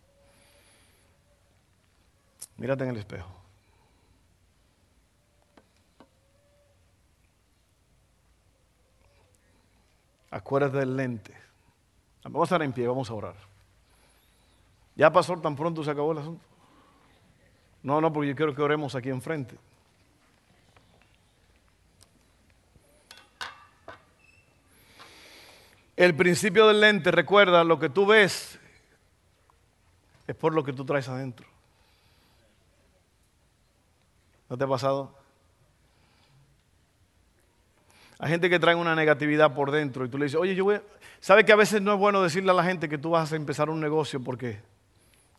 Mírate 2.57 2.83
en 2.83 2.91
el 2.91 2.97
espejo. 2.97 3.31
Acuérdate 10.33 10.79
del 10.79 10.97
lente. 10.97 11.37
Vamos 12.25 12.41
a 12.41 12.57
estar 12.57 12.63
en 12.65 12.73
pie, 12.73 12.89
vamos 12.89 13.09
a 13.09 13.15
orar. 13.15 13.50
¿Ya 14.97 15.13
pasó 15.13 15.37
tan 15.39 15.57
pronto 15.57 15.83
se 15.83 15.91
acabó 15.91 16.13
el 16.13 16.19
asunto? 16.19 16.45
No, 17.83 18.01
no, 18.01 18.13
porque 18.13 18.29
yo 18.29 18.37
quiero 18.37 18.55
que 18.55 18.63
oremos 18.63 18.95
aquí 18.95 19.09
enfrente. 19.09 19.57
El 25.97 26.15
principio 26.15 26.67
del 26.67 26.81
lente, 26.81 27.11
recuerda, 27.11 27.63
lo 27.63 27.79
que 27.79 27.91
tú 27.91 28.07
ves 28.07 28.59
es 30.27 30.35
por 30.35 30.55
lo 30.55 30.65
que 30.65 30.73
tú 30.73 30.85
traes 30.85 31.09
adentro. 31.09 31.47
¿No 34.49 34.57
te 34.57 34.65
ha 34.65 34.67
pasado? 34.67 35.15
Hay 38.19 38.31
gente 38.31 38.51
que 38.51 38.59
trae 38.59 38.75
una 38.75 38.95
negatividad 38.95 39.55
por 39.55 39.71
dentro 39.71 40.05
y 40.05 40.09
tú 40.09 40.19
le 40.19 40.25
dices, 40.25 40.41
oye, 40.41 40.55
yo 40.55 40.65
voy, 40.65 40.81
¿sabe 41.21 41.45
que 41.45 41.53
a 41.53 41.57
veces 41.57 41.81
no 41.81 41.95
es 41.95 41.99
bueno 41.99 42.23
decirle 42.23 42.51
a 42.51 42.55
la 42.55 42.65
gente 42.65 42.89
que 42.89 42.99
tú 42.99 43.11
vas 43.11 43.33
a 43.33 43.37
empezar 43.37 43.71
un 43.71 43.81
negocio 43.81 44.21
porque, 44.21 44.61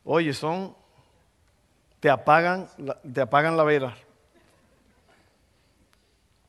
oye, 0.03 0.33
son, 0.33 0.75
te 1.99 2.09
apagan, 2.09 2.67
te 3.13 3.21
apagan 3.21 3.57
la 3.57 3.63
vela, 3.63 3.95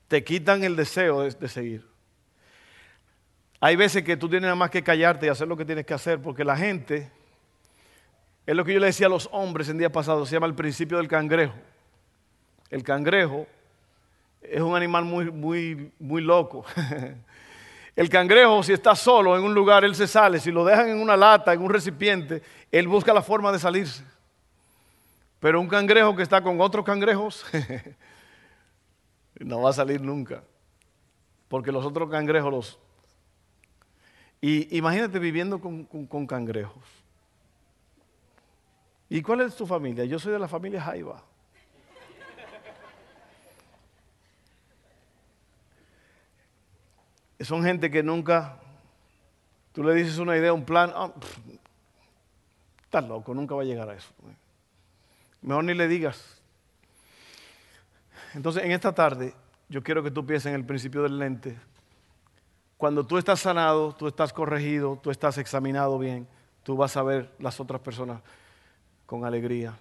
te 0.07 0.23
quitan 0.23 0.63
el 0.63 0.75
deseo 0.75 1.21
de, 1.21 1.31
de 1.31 1.47
seguir. 1.47 1.87
Hay 3.59 3.75
veces 3.75 4.03
que 4.03 4.17
tú 4.17 4.27
tienes 4.27 4.43
nada 4.43 4.55
más 4.55 4.69
que 4.69 4.83
callarte 4.83 5.25
y 5.25 5.29
hacer 5.29 5.47
lo 5.47 5.55
que 5.55 5.65
tienes 5.65 5.85
que 5.85 5.93
hacer 5.93 6.21
porque 6.21 6.43
la 6.43 6.57
gente, 6.57 7.11
es 8.45 8.55
lo 8.55 8.65
que 8.65 8.73
yo 8.73 8.79
le 8.79 8.87
decía 8.87 9.07
a 9.07 9.09
los 9.09 9.29
hombres 9.31 9.69
en 9.69 9.77
día 9.77 9.91
pasado, 9.91 10.25
se 10.25 10.33
llama 10.33 10.47
el 10.47 10.55
principio 10.55 10.97
del 10.97 11.07
cangrejo. 11.07 11.55
El 12.69 12.83
cangrejo 12.83 13.47
es 14.41 14.61
un 14.61 14.75
animal 14.75 15.05
muy, 15.05 15.31
muy, 15.31 15.91
muy 15.99 16.21
loco. 16.21 16.65
El 17.95 18.09
cangrejo, 18.09 18.63
si 18.63 18.73
está 18.73 18.95
solo 18.95 19.37
en 19.37 19.43
un 19.43 19.53
lugar, 19.53 19.83
él 19.83 19.93
se 19.95 20.07
sale. 20.07 20.39
Si 20.39 20.51
lo 20.51 20.65
dejan 20.65 20.89
en 20.89 20.99
una 20.99 21.15
lata, 21.15 21.53
en 21.53 21.61
un 21.61 21.69
recipiente, 21.69 22.41
él 22.71 22.87
busca 22.87 23.13
la 23.13 23.21
forma 23.21 23.51
de 23.51 23.59
salirse. 23.59 24.03
Pero 25.39 25.61
un 25.61 25.67
cangrejo 25.67 26.15
que 26.15 26.23
está 26.23 26.41
con 26.41 26.59
otros 26.59 26.85
cangrejos, 26.85 27.45
no 29.39 29.61
va 29.61 29.69
a 29.69 29.73
salir 29.73 30.01
nunca. 30.01 30.43
Porque 31.47 31.71
los 31.71 31.85
otros 31.85 32.09
cangrejos 32.09 32.51
los... 32.51 32.79
Y 34.41 34.75
imagínate 34.75 35.19
viviendo 35.19 35.61
con, 35.61 35.85
con 35.85 36.25
cangrejos. 36.25 36.83
¿Y 39.07 39.21
cuál 39.21 39.41
es 39.41 39.55
tu 39.55 39.67
familia? 39.67 40.05
Yo 40.05 40.17
soy 40.17 40.33
de 40.33 40.39
la 40.39 40.47
familia 40.47 40.81
Jaiba. 40.81 41.23
Son 47.43 47.63
gente 47.63 47.89
que 47.89 48.03
nunca, 48.03 48.59
tú 49.71 49.83
le 49.83 49.93
dices 49.93 50.17
una 50.17 50.37
idea, 50.37 50.53
un 50.53 50.65
plan, 50.65 50.91
ah, 50.95 51.11
estás 52.83 53.07
loco, 53.07 53.33
nunca 53.33 53.55
va 53.55 53.63
a 53.63 53.65
llegar 53.65 53.89
a 53.89 53.95
eso. 53.95 54.09
Mejor 55.41 55.63
ni 55.63 55.73
le 55.73 55.87
digas. 55.87 56.41
Entonces, 58.33 58.63
en 58.63 58.71
esta 58.71 58.93
tarde, 58.93 59.33
yo 59.69 59.83
quiero 59.83 60.03
que 60.03 60.11
tú 60.11 60.25
pienses 60.25 60.47
en 60.47 60.55
el 60.55 60.65
principio 60.65 61.03
del 61.03 61.17
lente. 61.17 61.57
cuando 62.77 63.05
tú 63.05 63.17
estás 63.17 63.39
sanado, 63.39 63.93
tú 63.93 64.07
estás 64.07 64.33
corregido, 64.33 64.99
tú 65.01 65.09
estás 65.09 65.37
examinado 65.37 65.97
bien, 65.97 66.27
tú 66.63 66.75
vas 66.75 66.97
a 66.97 67.03
ver 67.03 67.33
las 67.39 67.59
otras 67.59 67.81
personas 67.81 68.21
con 69.05 69.25
alegría, 69.25 69.73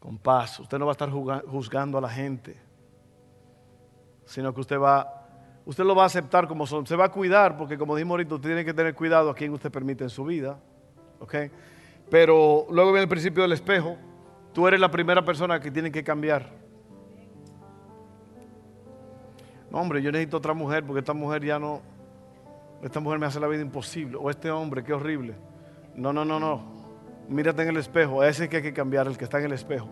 con 0.00 0.18
paz. 0.18 0.60
Usted 0.60 0.78
no 0.78 0.86
va 0.86 0.92
a 0.92 0.94
estar 0.94 1.10
juzgando 1.10 1.98
a 1.98 2.00
la 2.00 2.08
gente, 2.08 2.56
sino 4.24 4.54
que 4.54 4.60
usted 4.60 4.78
va, 4.78 5.23
usted 5.66 5.84
lo 5.84 5.94
va 5.94 6.04
a 6.04 6.06
aceptar 6.06 6.46
como 6.46 6.66
son. 6.66 6.86
Se 6.86 6.96
va 6.96 7.06
a 7.06 7.10
cuidar, 7.10 7.56
porque 7.56 7.78
como 7.78 7.96
dijimos 7.96 8.12
ahorita, 8.12 8.34
usted 8.34 8.48
tiene 8.48 8.64
que 8.64 8.74
tener 8.74 8.94
cuidado 8.94 9.30
a 9.30 9.34
quien 9.34 9.52
usted 9.52 9.70
permite 9.70 10.04
en 10.04 10.10
su 10.10 10.24
vida. 10.24 10.58
¿ok? 11.20 11.34
Pero 12.10 12.66
luego 12.70 12.92
viene 12.92 13.02
el 13.02 13.08
principio 13.08 13.42
del 13.42 13.52
espejo. 13.52 13.96
Tú 14.52 14.68
eres 14.68 14.78
la 14.78 14.90
primera 14.90 15.24
persona 15.24 15.58
que 15.60 15.70
tiene 15.70 15.90
que 15.90 16.04
cambiar. 16.04 16.64
hombre, 19.72 20.00
yo 20.00 20.12
necesito 20.12 20.36
otra 20.36 20.54
mujer 20.54 20.84
porque 20.84 21.00
esta 21.00 21.14
mujer 21.14 21.44
ya 21.44 21.58
no, 21.58 21.80
esta 22.80 23.00
mujer 23.00 23.18
me 23.18 23.26
hace 23.26 23.40
la 23.40 23.48
vida 23.48 23.60
imposible. 23.60 24.16
O 24.20 24.30
este 24.30 24.50
hombre, 24.50 24.84
qué 24.84 24.92
horrible. 24.92 25.34
No, 25.96 26.12
no, 26.12 26.24
no, 26.24 26.38
no. 26.38 26.62
Mírate 27.28 27.62
en 27.62 27.70
el 27.70 27.78
espejo. 27.78 28.22
Ese 28.22 28.48
que 28.48 28.58
hay 28.58 28.62
que 28.62 28.72
cambiar, 28.72 29.08
el 29.08 29.18
que 29.18 29.24
está 29.24 29.38
en 29.40 29.46
el 29.46 29.52
espejo. 29.52 29.88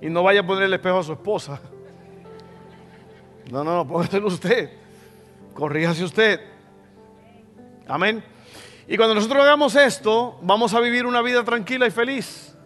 Y 0.00 0.08
no 0.08 0.22
vaya 0.22 0.40
a 0.40 0.46
poner 0.46 0.62
el 0.64 0.72
espejo 0.72 0.98
a 1.00 1.02
su 1.02 1.12
esposa. 1.12 1.60
No, 3.50 3.62
no, 3.62 3.74
no, 3.74 3.86
póngaselo 3.86 4.28
usted. 4.28 4.70
Corríjase 5.60 6.02
usted. 6.04 6.40
Amén. 7.86 8.24
Y 8.88 8.96
cuando 8.96 9.14
nosotros 9.14 9.42
hagamos 9.42 9.76
esto, 9.76 10.38
vamos 10.40 10.72
a 10.72 10.80
vivir 10.80 11.04
una 11.04 11.20
vida 11.20 11.44
tranquila 11.44 11.86
y 11.86 11.90
feliz. 11.90 12.56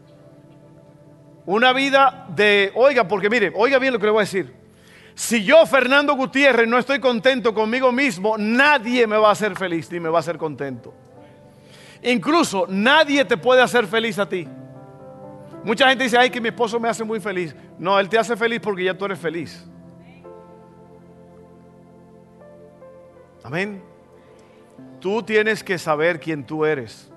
Una 1.44 1.72
vida 1.72 2.24
de, 2.28 2.70
oiga, 2.76 3.08
porque 3.08 3.28
mire, 3.28 3.52
oiga 3.56 3.80
bien 3.80 3.94
lo 3.94 3.98
que 3.98 4.06
le 4.06 4.12
voy 4.12 4.20
a 4.20 4.22
decir. 4.22 4.54
Si 5.16 5.42
yo, 5.42 5.66
Fernando 5.66 6.14
Gutiérrez, 6.14 6.68
no 6.68 6.78
estoy 6.78 7.00
contento 7.00 7.52
conmigo 7.52 7.90
mismo, 7.90 8.38
nadie 8.38 9.08
me 9.08 9.16
va 9.16 9.30
a 9.30 9.32
hacer 9.32 9.56
feliz 9.56 9.90
ni 9.90 9.98
me 9.98 10.08
va 10.08 10.18
a 10.18 10.20
hacer 10.20 10.38
contento. 10.38 10.94
Incluso 12.00 12.66
nadie 12.68 13.24
te 13.24 13.36
puede 13.36 13.60
hacer 13.60 13.88
feliz 13.88 14.20
a 14.20 14.28
ti. 14.28 14.46
Mucha 15.64 15.88
gente 15.88 16.04
dice, 16.04 16.16
ay, 16.16 16.30
que 16.30 16.40
mi 16.40 16.50
esposo 16.50 16.78
me 16.78 16.88
hace 16.88 17.02
muy 17.02 17.18
feliz. 17.18 17.56
No, 17.76 17.98
él 17.98 18.08
te 18.08 18.20
hace 18.20 18.36
feliz 18.36 18.60
porque 18.60 18.84
ya 18.84 18.96
tú 18.96 19.04
eres 19.04 19.18
feliz. 19.18 19.66
Amén. 23.44 23.82
Tú 25.00 25.22
tienes 25.22 25.62
que 25.62 25.78
saber 25.78 26.18
quién 26.18 26.44
tú 26.44 26.64
eres. 26.64 27.10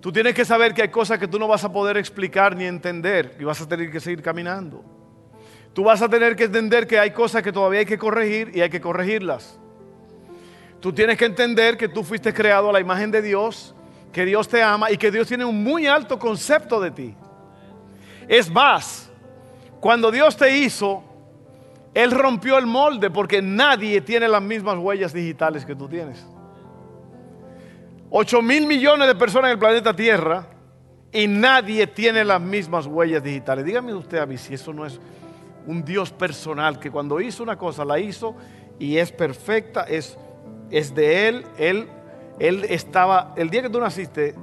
Tú 0.00 0.12
tienes 0.12 0.34
que 0.34 0.44
saber 0.44 0.74
que 0.74 0.82
hay 0.82 0.88
cosas 0.88 1.20
que 1.20 1.28
tú 1.28 1.38
no 1.38 1.46
vas 1.46 1.62
a 1.62 1.72
poder 1.72 1.96
explicar 1.96 2.56
ni 2.56 2.64
entender 2.64 3.36
y 3.38 3.44
vas 3.44 3.60
a 3.60 3.68
tener 3.68 3.90
que 3.92 4.00
seguir 4.00 4.22
caminando. 4.22 4.84
Tú 5.72 5.84
vas 5.84 6.02
a 6.02 6.08
tener 6.08 6.34
que 6.34 6.44
entender 6.44 6.86
que 6.88 6.98
hay 6.98 7.12
cosas 7.12 7.44
que 7.44 7.52
todavía 7.52 7.80
hay 7.80 7.86
que 7.86 7.96
corregir 7.96 8.50
y 8.54 8.60
hay 8.60 8.68
que 8.68 8.80
corregirlas. 8.80 9.58
Tú 10.80 10.92
tienes 10.92 11.16
que 11.16 11.26
entender 11.26 11.76
que 11.76 11.88
tú 11.88 12.02
fuiste 12.02 12.34
creado 12.34 12.70
a 12.70 12.72
la 12.72 12.80
imagen 12.80 13.12
de 13.12 13.22
Dios, 13.22 13.72
que 14.12 14.24
Dios 14.24 14.48
te 14.48 14.62
ama 14.62 14.90
y 14.90 14.96
que 14.96 15.12
Dios 15.12 15.28
tiene 15.28 15.44
un 15.44 15.62
muy 15.62 15.86
alto 15.86 16.18
concepto 16.18 16.80
de 16.80 16.90
ti. 16.90 17.14
Es 18.26 18.50
más, 18.50 19.10
cuando 19.78 20.10
Dios 20.10 20.36
te 20.36 20.56
hizo, 20.58 21.04
Él 21.96 22.10
rompió 22.10 22.58
el 22.58 22.66
molde 22.66 23.08
porque 23.08 23.40
nadie 23.40 24.02
tiene 24.02 24.28
las 24.28 24.42
mismas 24.42 24.76
huellas 24.76 25.14
digitales 25.14 25.64
que 25.64 25.74
tú 25.74 25.88
tienes. 25.88 26.26
8 28.10 28.42
mil 28.42 28.66
millones 28.66 29.08
de 29.08 29.14
personas 29.14 29.46
en 29.46 29.52
el 29.52 29.58
planeta 29.58 29.96
Tierra 29.96 30.46
y 31.10 31.26
nadie 31.26 31.86
tiene 31.86 32.22
las 32.22 32.38
mismas 32.38 32.84
huellas 32.84 33.22
digitales. 33.22 33.64
Dígame 33.64 33.94
usted 33.94 34.18
a 34.18 34.26
mí 34.26 34.36
si 34.36 34.52
eso 34.52 34.74
no 34.74 34.84
es 34.84 35.00
un 35.66 35.82
Dios 35.86 36.12
personal 36.12 36.78
que 36.78 36.90
cuando 36.90 37.18
hizo 37.18 37.42
una 37.42 37.56
cosa 37.56 37.82
la 37.82 37.98
hizo 37.98 38.36
y 38.78 38.98
es 38.98 39.10
perfecta, 39.10 39.84
es, 39.84 40.18
es 40.70 40.94
de 40.94 41.28
Él. 41.28 41.46
Él, 41.56 41.88
él 42.38 42.66
estaba, 42.68 43.32
el 43.38 43.48
día 43.48 43.62
que 43.62 43.70
tú 43.70 43.80
naciste, 43.80 44.34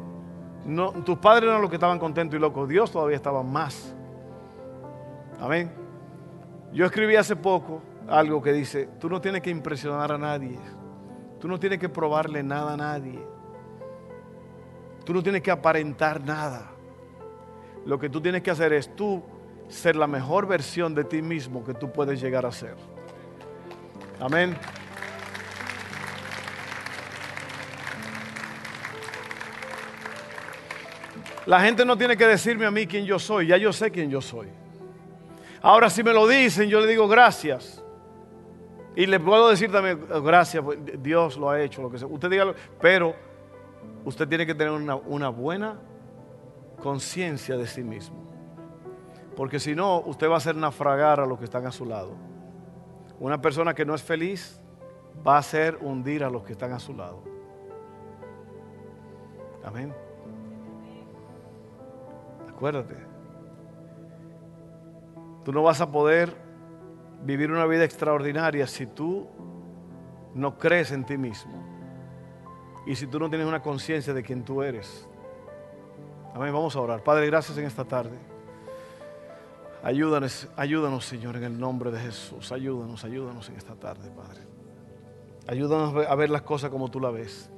no, 0.66 0.92
tus 0.92 1.20
padres 1.20 1.50
eran 1.50 1.62
los 1.62 1.70
que 1.70 1.76
estaban 1.76 2.00
contentos 2.00 2.36
y 2.36 2.42
locos, 2.42 2.68
Dios 2.68 2.92
todavía 2.92 3.16
estaba 3.16 3.44
más. 3.44 3.94
Amén. 5.40 5.83
Yo 6.74 6.88
escribí 6.88 7.16
hace 7.16 7.36
poco 7.36 7.84
algo 8.08 8.42
que 8.42 8.52
dice, 8.52 8.90
tú 9.00 9.08
no 9.08 9.22
tienes 9.22 9.42
que 9.42 9.52
impresionar 9.52 10.12
a 10.12 10.18
nadie, 10.18 10.58
tú 11.40 11.48
no 11.48 11.60
tienes 11.60 11.78
que 11.78 11.88
probarle 11.88 12.42
nada 12.42 12.74
a 12.74 12.78
nadie, 12.78 13.24
tú 15.06 15.14
no 15.14 15.22
tienes 15.22 15.44
que 15.44 15.52
aparentar 15.52 16.20
nada. 16.22 16.72
Lo 17.86 18.00
que 18.00 18.10
tú 18.10 18.20
tienes 18.22 18.42
que 18.42 18.50
hacer 18.50 18.74
es 18.74 18.96
tú 18.96 19.22
ser 19.68 19.96
la 19.96 20.08
mejor 20.08 20.48
versión 20.48 20.96
de 20.96 21.04
ti 21.04 21.22
mismo 21.22 21.64
que 21.64 21.76
tú 21.76 21.92
puedes 21.92 22.20
llegar 22.20 22.46
a 22.46 22.52
ser. 22.52 22.76
Amén. 24.20 24.58
La 31.46 31.60
gente 31.60 31.86
no 31.86 31.98
tiene 31.98 32.18
que 32.18 32.26
decirme 32.26 32.66
a 32.66 32.72
mí 32.72 32.88
quién 32.88 33.06
yo 33.06 33.20
soy, 33.20 33.48
ya 33.48 33.58
yo 33.58 33.72
sé 33.72 33.92
quién 33.92 34.10
yo 34.10 34.22
soy. 34.22 34.63
Ahora 35.64 35.90
si 35.90 36.04
me 36.04 36.12
lo 36.12 36.28
dicen, 36.28 36.70
yo 36.70 36.82
le 36.82 36.88
digo 36.88 37.08
gracias. 37.08 37.82
Y 38.98 39.06
le 39.06 39.18
puedo 39.18 39.50
decir 39.50 39.72
también 39.72 40.06
gracias, 40.24 40.62
pues, 40.62 40.78
Dios 41.02 41.38
lo 41.38 41.50
ha 41.50 41.62
hecho, 41.62 41.82
lo 41.82 41.90
que. 41.90 42.04
Usted 42.04 42.30
diga, 42.30 42.54
pero 42.82 43.16
usted 44.04 44.28
tiene 44.28 44.46
que 44.46 44.54
tener 44.54 44.74
una, 44.74 44.96
una 44.96 45.30
buena 45.30 45.80
conciencia 46.82 47.56
de 47.56 47.66
sí 47.66 47.82
mismo. 47.82 48.18
Porque 49.38 49.58
si 49.58 49.74
no, 49.74 50.02
usted 50.02 50.30
va 50.30 50.34
a 50.34 50.38
hacer 50.38 50.56
naufragar 50.58 51.22
a 51.22 51.26
los 51.26 51.40
que 51.40 51.46
están 51.46 51.66
a 51.66 51.72
su 51.72 51.86
lado. 51.86 52.14
Una 53.22 53.42
persona 53.42 53.74
que 53.74 53.86
no 53.86 53.96
es 53.96 54.04
feliz 54.04 54.62
va 55.26 55.36
a 55.36 55.40
hacer 55.40 55.78
hundir 55.80 56.26
a 56.26 56.30
los 56.30 56.44
que 56.44 56.52
están 56.52 56.74
a 56.74 56.80
su 56.80 56.94
lado. 56.94 57.24
Amén. 59.64 59.94
Acuérdate. 62.50 63.13
Tú 65.44 65.52
no 65.52 65.64
vas 65.64 65.82
a 65.82 65.92
poder 65.92 66.36
vivir 67.24 67.52
una 67.52 67.66
vida 67.66 67.84
extraordinaria 67.84 68.68
si 68.68 68.86
tú 68.86 69.28
no 70.34 70.58
crees 70.58 70.92
en 70.92 71.06
ti 71.06 71.18
mismo. 71.18 71.54
Y 72.86 72.96
si 72.96 73.08
tú 73.08 73.20
no 73.20 73.30
tienes 73.30 73.48
una 73.48 73.62
conciencia 73.62 74.14
de 74.14 74.24
quién 74.24 74.44
tú 74.44 74.62
eres. 74.62 75.08
Amén. 76.34 76.54
Vamos 76.54 76.76
a 76.76 76.82
orar. 76.82 77.04
Padre, 77.04 77.28
gracias 77.28 77.58
en 77.58 77.66
esta 77.66 77.86
tarde. 77.86 78.18
Ayúdanos, 79.84 80.48
ayúdanos, 80.56 81.06
Señor, 81.06 81.36
en 81.36 81.44
el 81.44 81.60
nombre 81.60 81.92
de 81.92 82.00
Jesús. 82.00 82.52
Ayúdanos, 82.52 83.04
ayúdanos 83.04 83.50
en 83.50 83.56
esta 83.56 83.76
tarde, 83.76 84.10
Padre. 84.10 84.42
Ayúdanos 85.48 86.08
a 86.08 86.16
ver 86.16 86.30
las 86.30 86.42
cosas 86.44 86.70
como 86.70 86.90
tú 86.90 87.02
las 87.02 87.14
ves. 87.14 87.50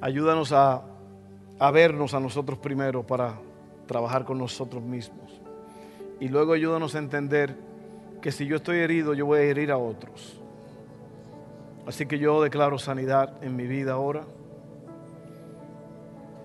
Ayúdanos 0.00 0.50
a, 0.52 0.82
a 1.58 1.70
vernos 1.70 2.14
a 2.14 2.20
nosotros 2.20 2.58
primero 2.58 3.06
para 3.06 3.34
trabajar 3.86 4.24
con 4.24 4.38
nosotros 4.38 4.82
mismos. 4.82 5.29
Y 6.20 6.28
luego 6.28 6.52
ayúdanos 6.52 6.94
a 6.94 6.98
entender 6.98 7.56
que 8.20 8.30
si 8.30 8.46
yo 8.46 8.56
estoy 8.56 8.78
herido, 8.78 9.14
yo 9.14 9.24
voy 9.24 9.38
a 9.38 9.42
herir 9.42 9.72
a 9.72 9.78
otros. 9.78 10.40
Así 11.86 12.04
que 12.06 12.18
yo 12.18 12.42
declaro 12.42 12.78
sanidad 12.78 13.42
en 13.42 13.56
mi 13.56 13.66
vida 13.66 13.94
ahora. 13.94 14.24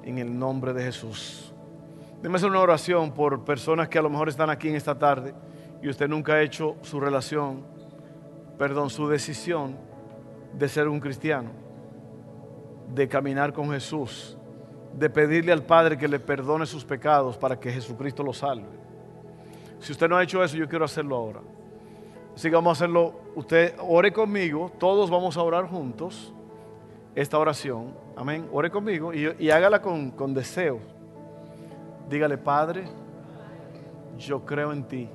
En 0.03 0.17
el 0.17 0.39
nombre 0.39 0.73
de 0.73 0.83
Jesús. 0.83 1.53
Déjeme 2.17 2.37
hacer 2.37 2.49
una 2.49 2.61
oración 2.61 3.11
por 3.11 3.43
personas 3.43 3.89
que 3.89 3.99
a 3.99 4.01
lo 4.01 4.09
mejor 4.09 4.29
están 4.29 4.49
aquí 4.49 4.69
en 4.69 4.75
esta 4.75 4.97
tarde 4.97 5.35
y 5.81 5.89
usted 5.89 6.07
nunca 6.07 6.33
ha 6.33 6.41
hecho 6.41 6.77
su 6.81 6.99
relación, 6.99 7.63
perdón, 8.57 8.89
su 8.89 9.07
decisión 9.07 9.75
de 10.57 10.69
ser 10.69 10.87
un 10.87 11.01
cristiano, 11.01 11.49
de 12.93 13.07
caminar 13.09 13.51
con 13.51 13.69
Jesús, 13.71 14.37
de 14.93 15.09
pedirle 15.09 15.51
al 15.51 15.63
Padre 15.63 15.97
que 15.97 16.07
le 16.07 16.19
perdone 16.19 16.65
sus 16.65 16.85
pecados 16.85 17.37
para 17.37 17.59
que 17.59 17.71
Jesucristo 17.71 18.23
lo 18.23 18.31
salve. 18.31 18.84
Si 19.79 19.91
usted 19.91 20.09
no 20.09 20.17
ha 20.17 20.23
hecho 20.23 20.43
eso, 20.43 20.57
yo 20.57 20.67
quiero 20.67 20.85
hacerlo 20.85 21.15
ahora. 21.15 21.41
Así 22.35 22.49
que 22.49 22.55
vamos 22.55 22.69
a 22.69 22.83
hacerlo. 22.83 23.13
Usted 23.35 23.75
ore 23.79 24.11
conmigo, 24.11 24.71
todos 24.77 25.09
vamos 25.09 25.37
a 25.37 25.43
orar 25.43 25.67
juntos 25.67 26.33
esta 27.15 27.37
oración. 27.37 27.93
Amén. 28.15 28.47
Ore 28.51 28.69
conmigo 28.69 29.13
y, 29.13 29.49
hágala 29.49 29.81
con, 29.81 30.11
con 30.11 30.33
deseo 30.33 30.79
Dígale, 32.09 32.37
Padre, 32.37 32.85
yo 34.17 34.45
creo 34.45 34.71
en 34.71 34.83
ti. 34.83 35.09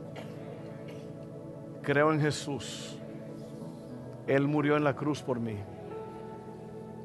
Creo 1.82 2.12
en 2.12 2.20
Jesús. 2.20 2.98
Él 4.26 4.46
murió 4.48 4.76
en 4.76 4.84
la 4.84 4.94
cruz 4.94 5.22
por 5.22 5.38
mí. 5.38 5.56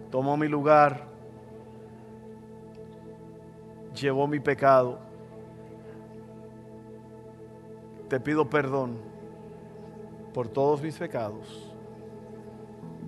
Tomó 0.10 0.38
mi 0.38 0.48
lugar. 0.48 1.04
Llevó 3.94 4.28
mi 4.28 4.40
pecado. 4.40 5.00
Te 8.10 8.20
pido 8.20 8.50
perdón 8.50 8.98
por 10.34 10.48
todos 10.48 10.82
mis 10.82 10.98
pecados. 10.98 11.72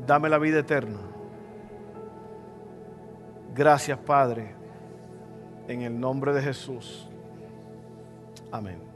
Dame 0.05 0.29
la 0.29 0.37
vida 0.37 0.59
eterna. 0.59 0.99
Gracias, 3.53 3.97
Padre 3.99 4.57
en 5.67 5.81
el 5.81 5.99
nombre 5.99 6.33
de 6.33 6.41
Jesús. 6.41 7.07
Amén. 8.51 8.86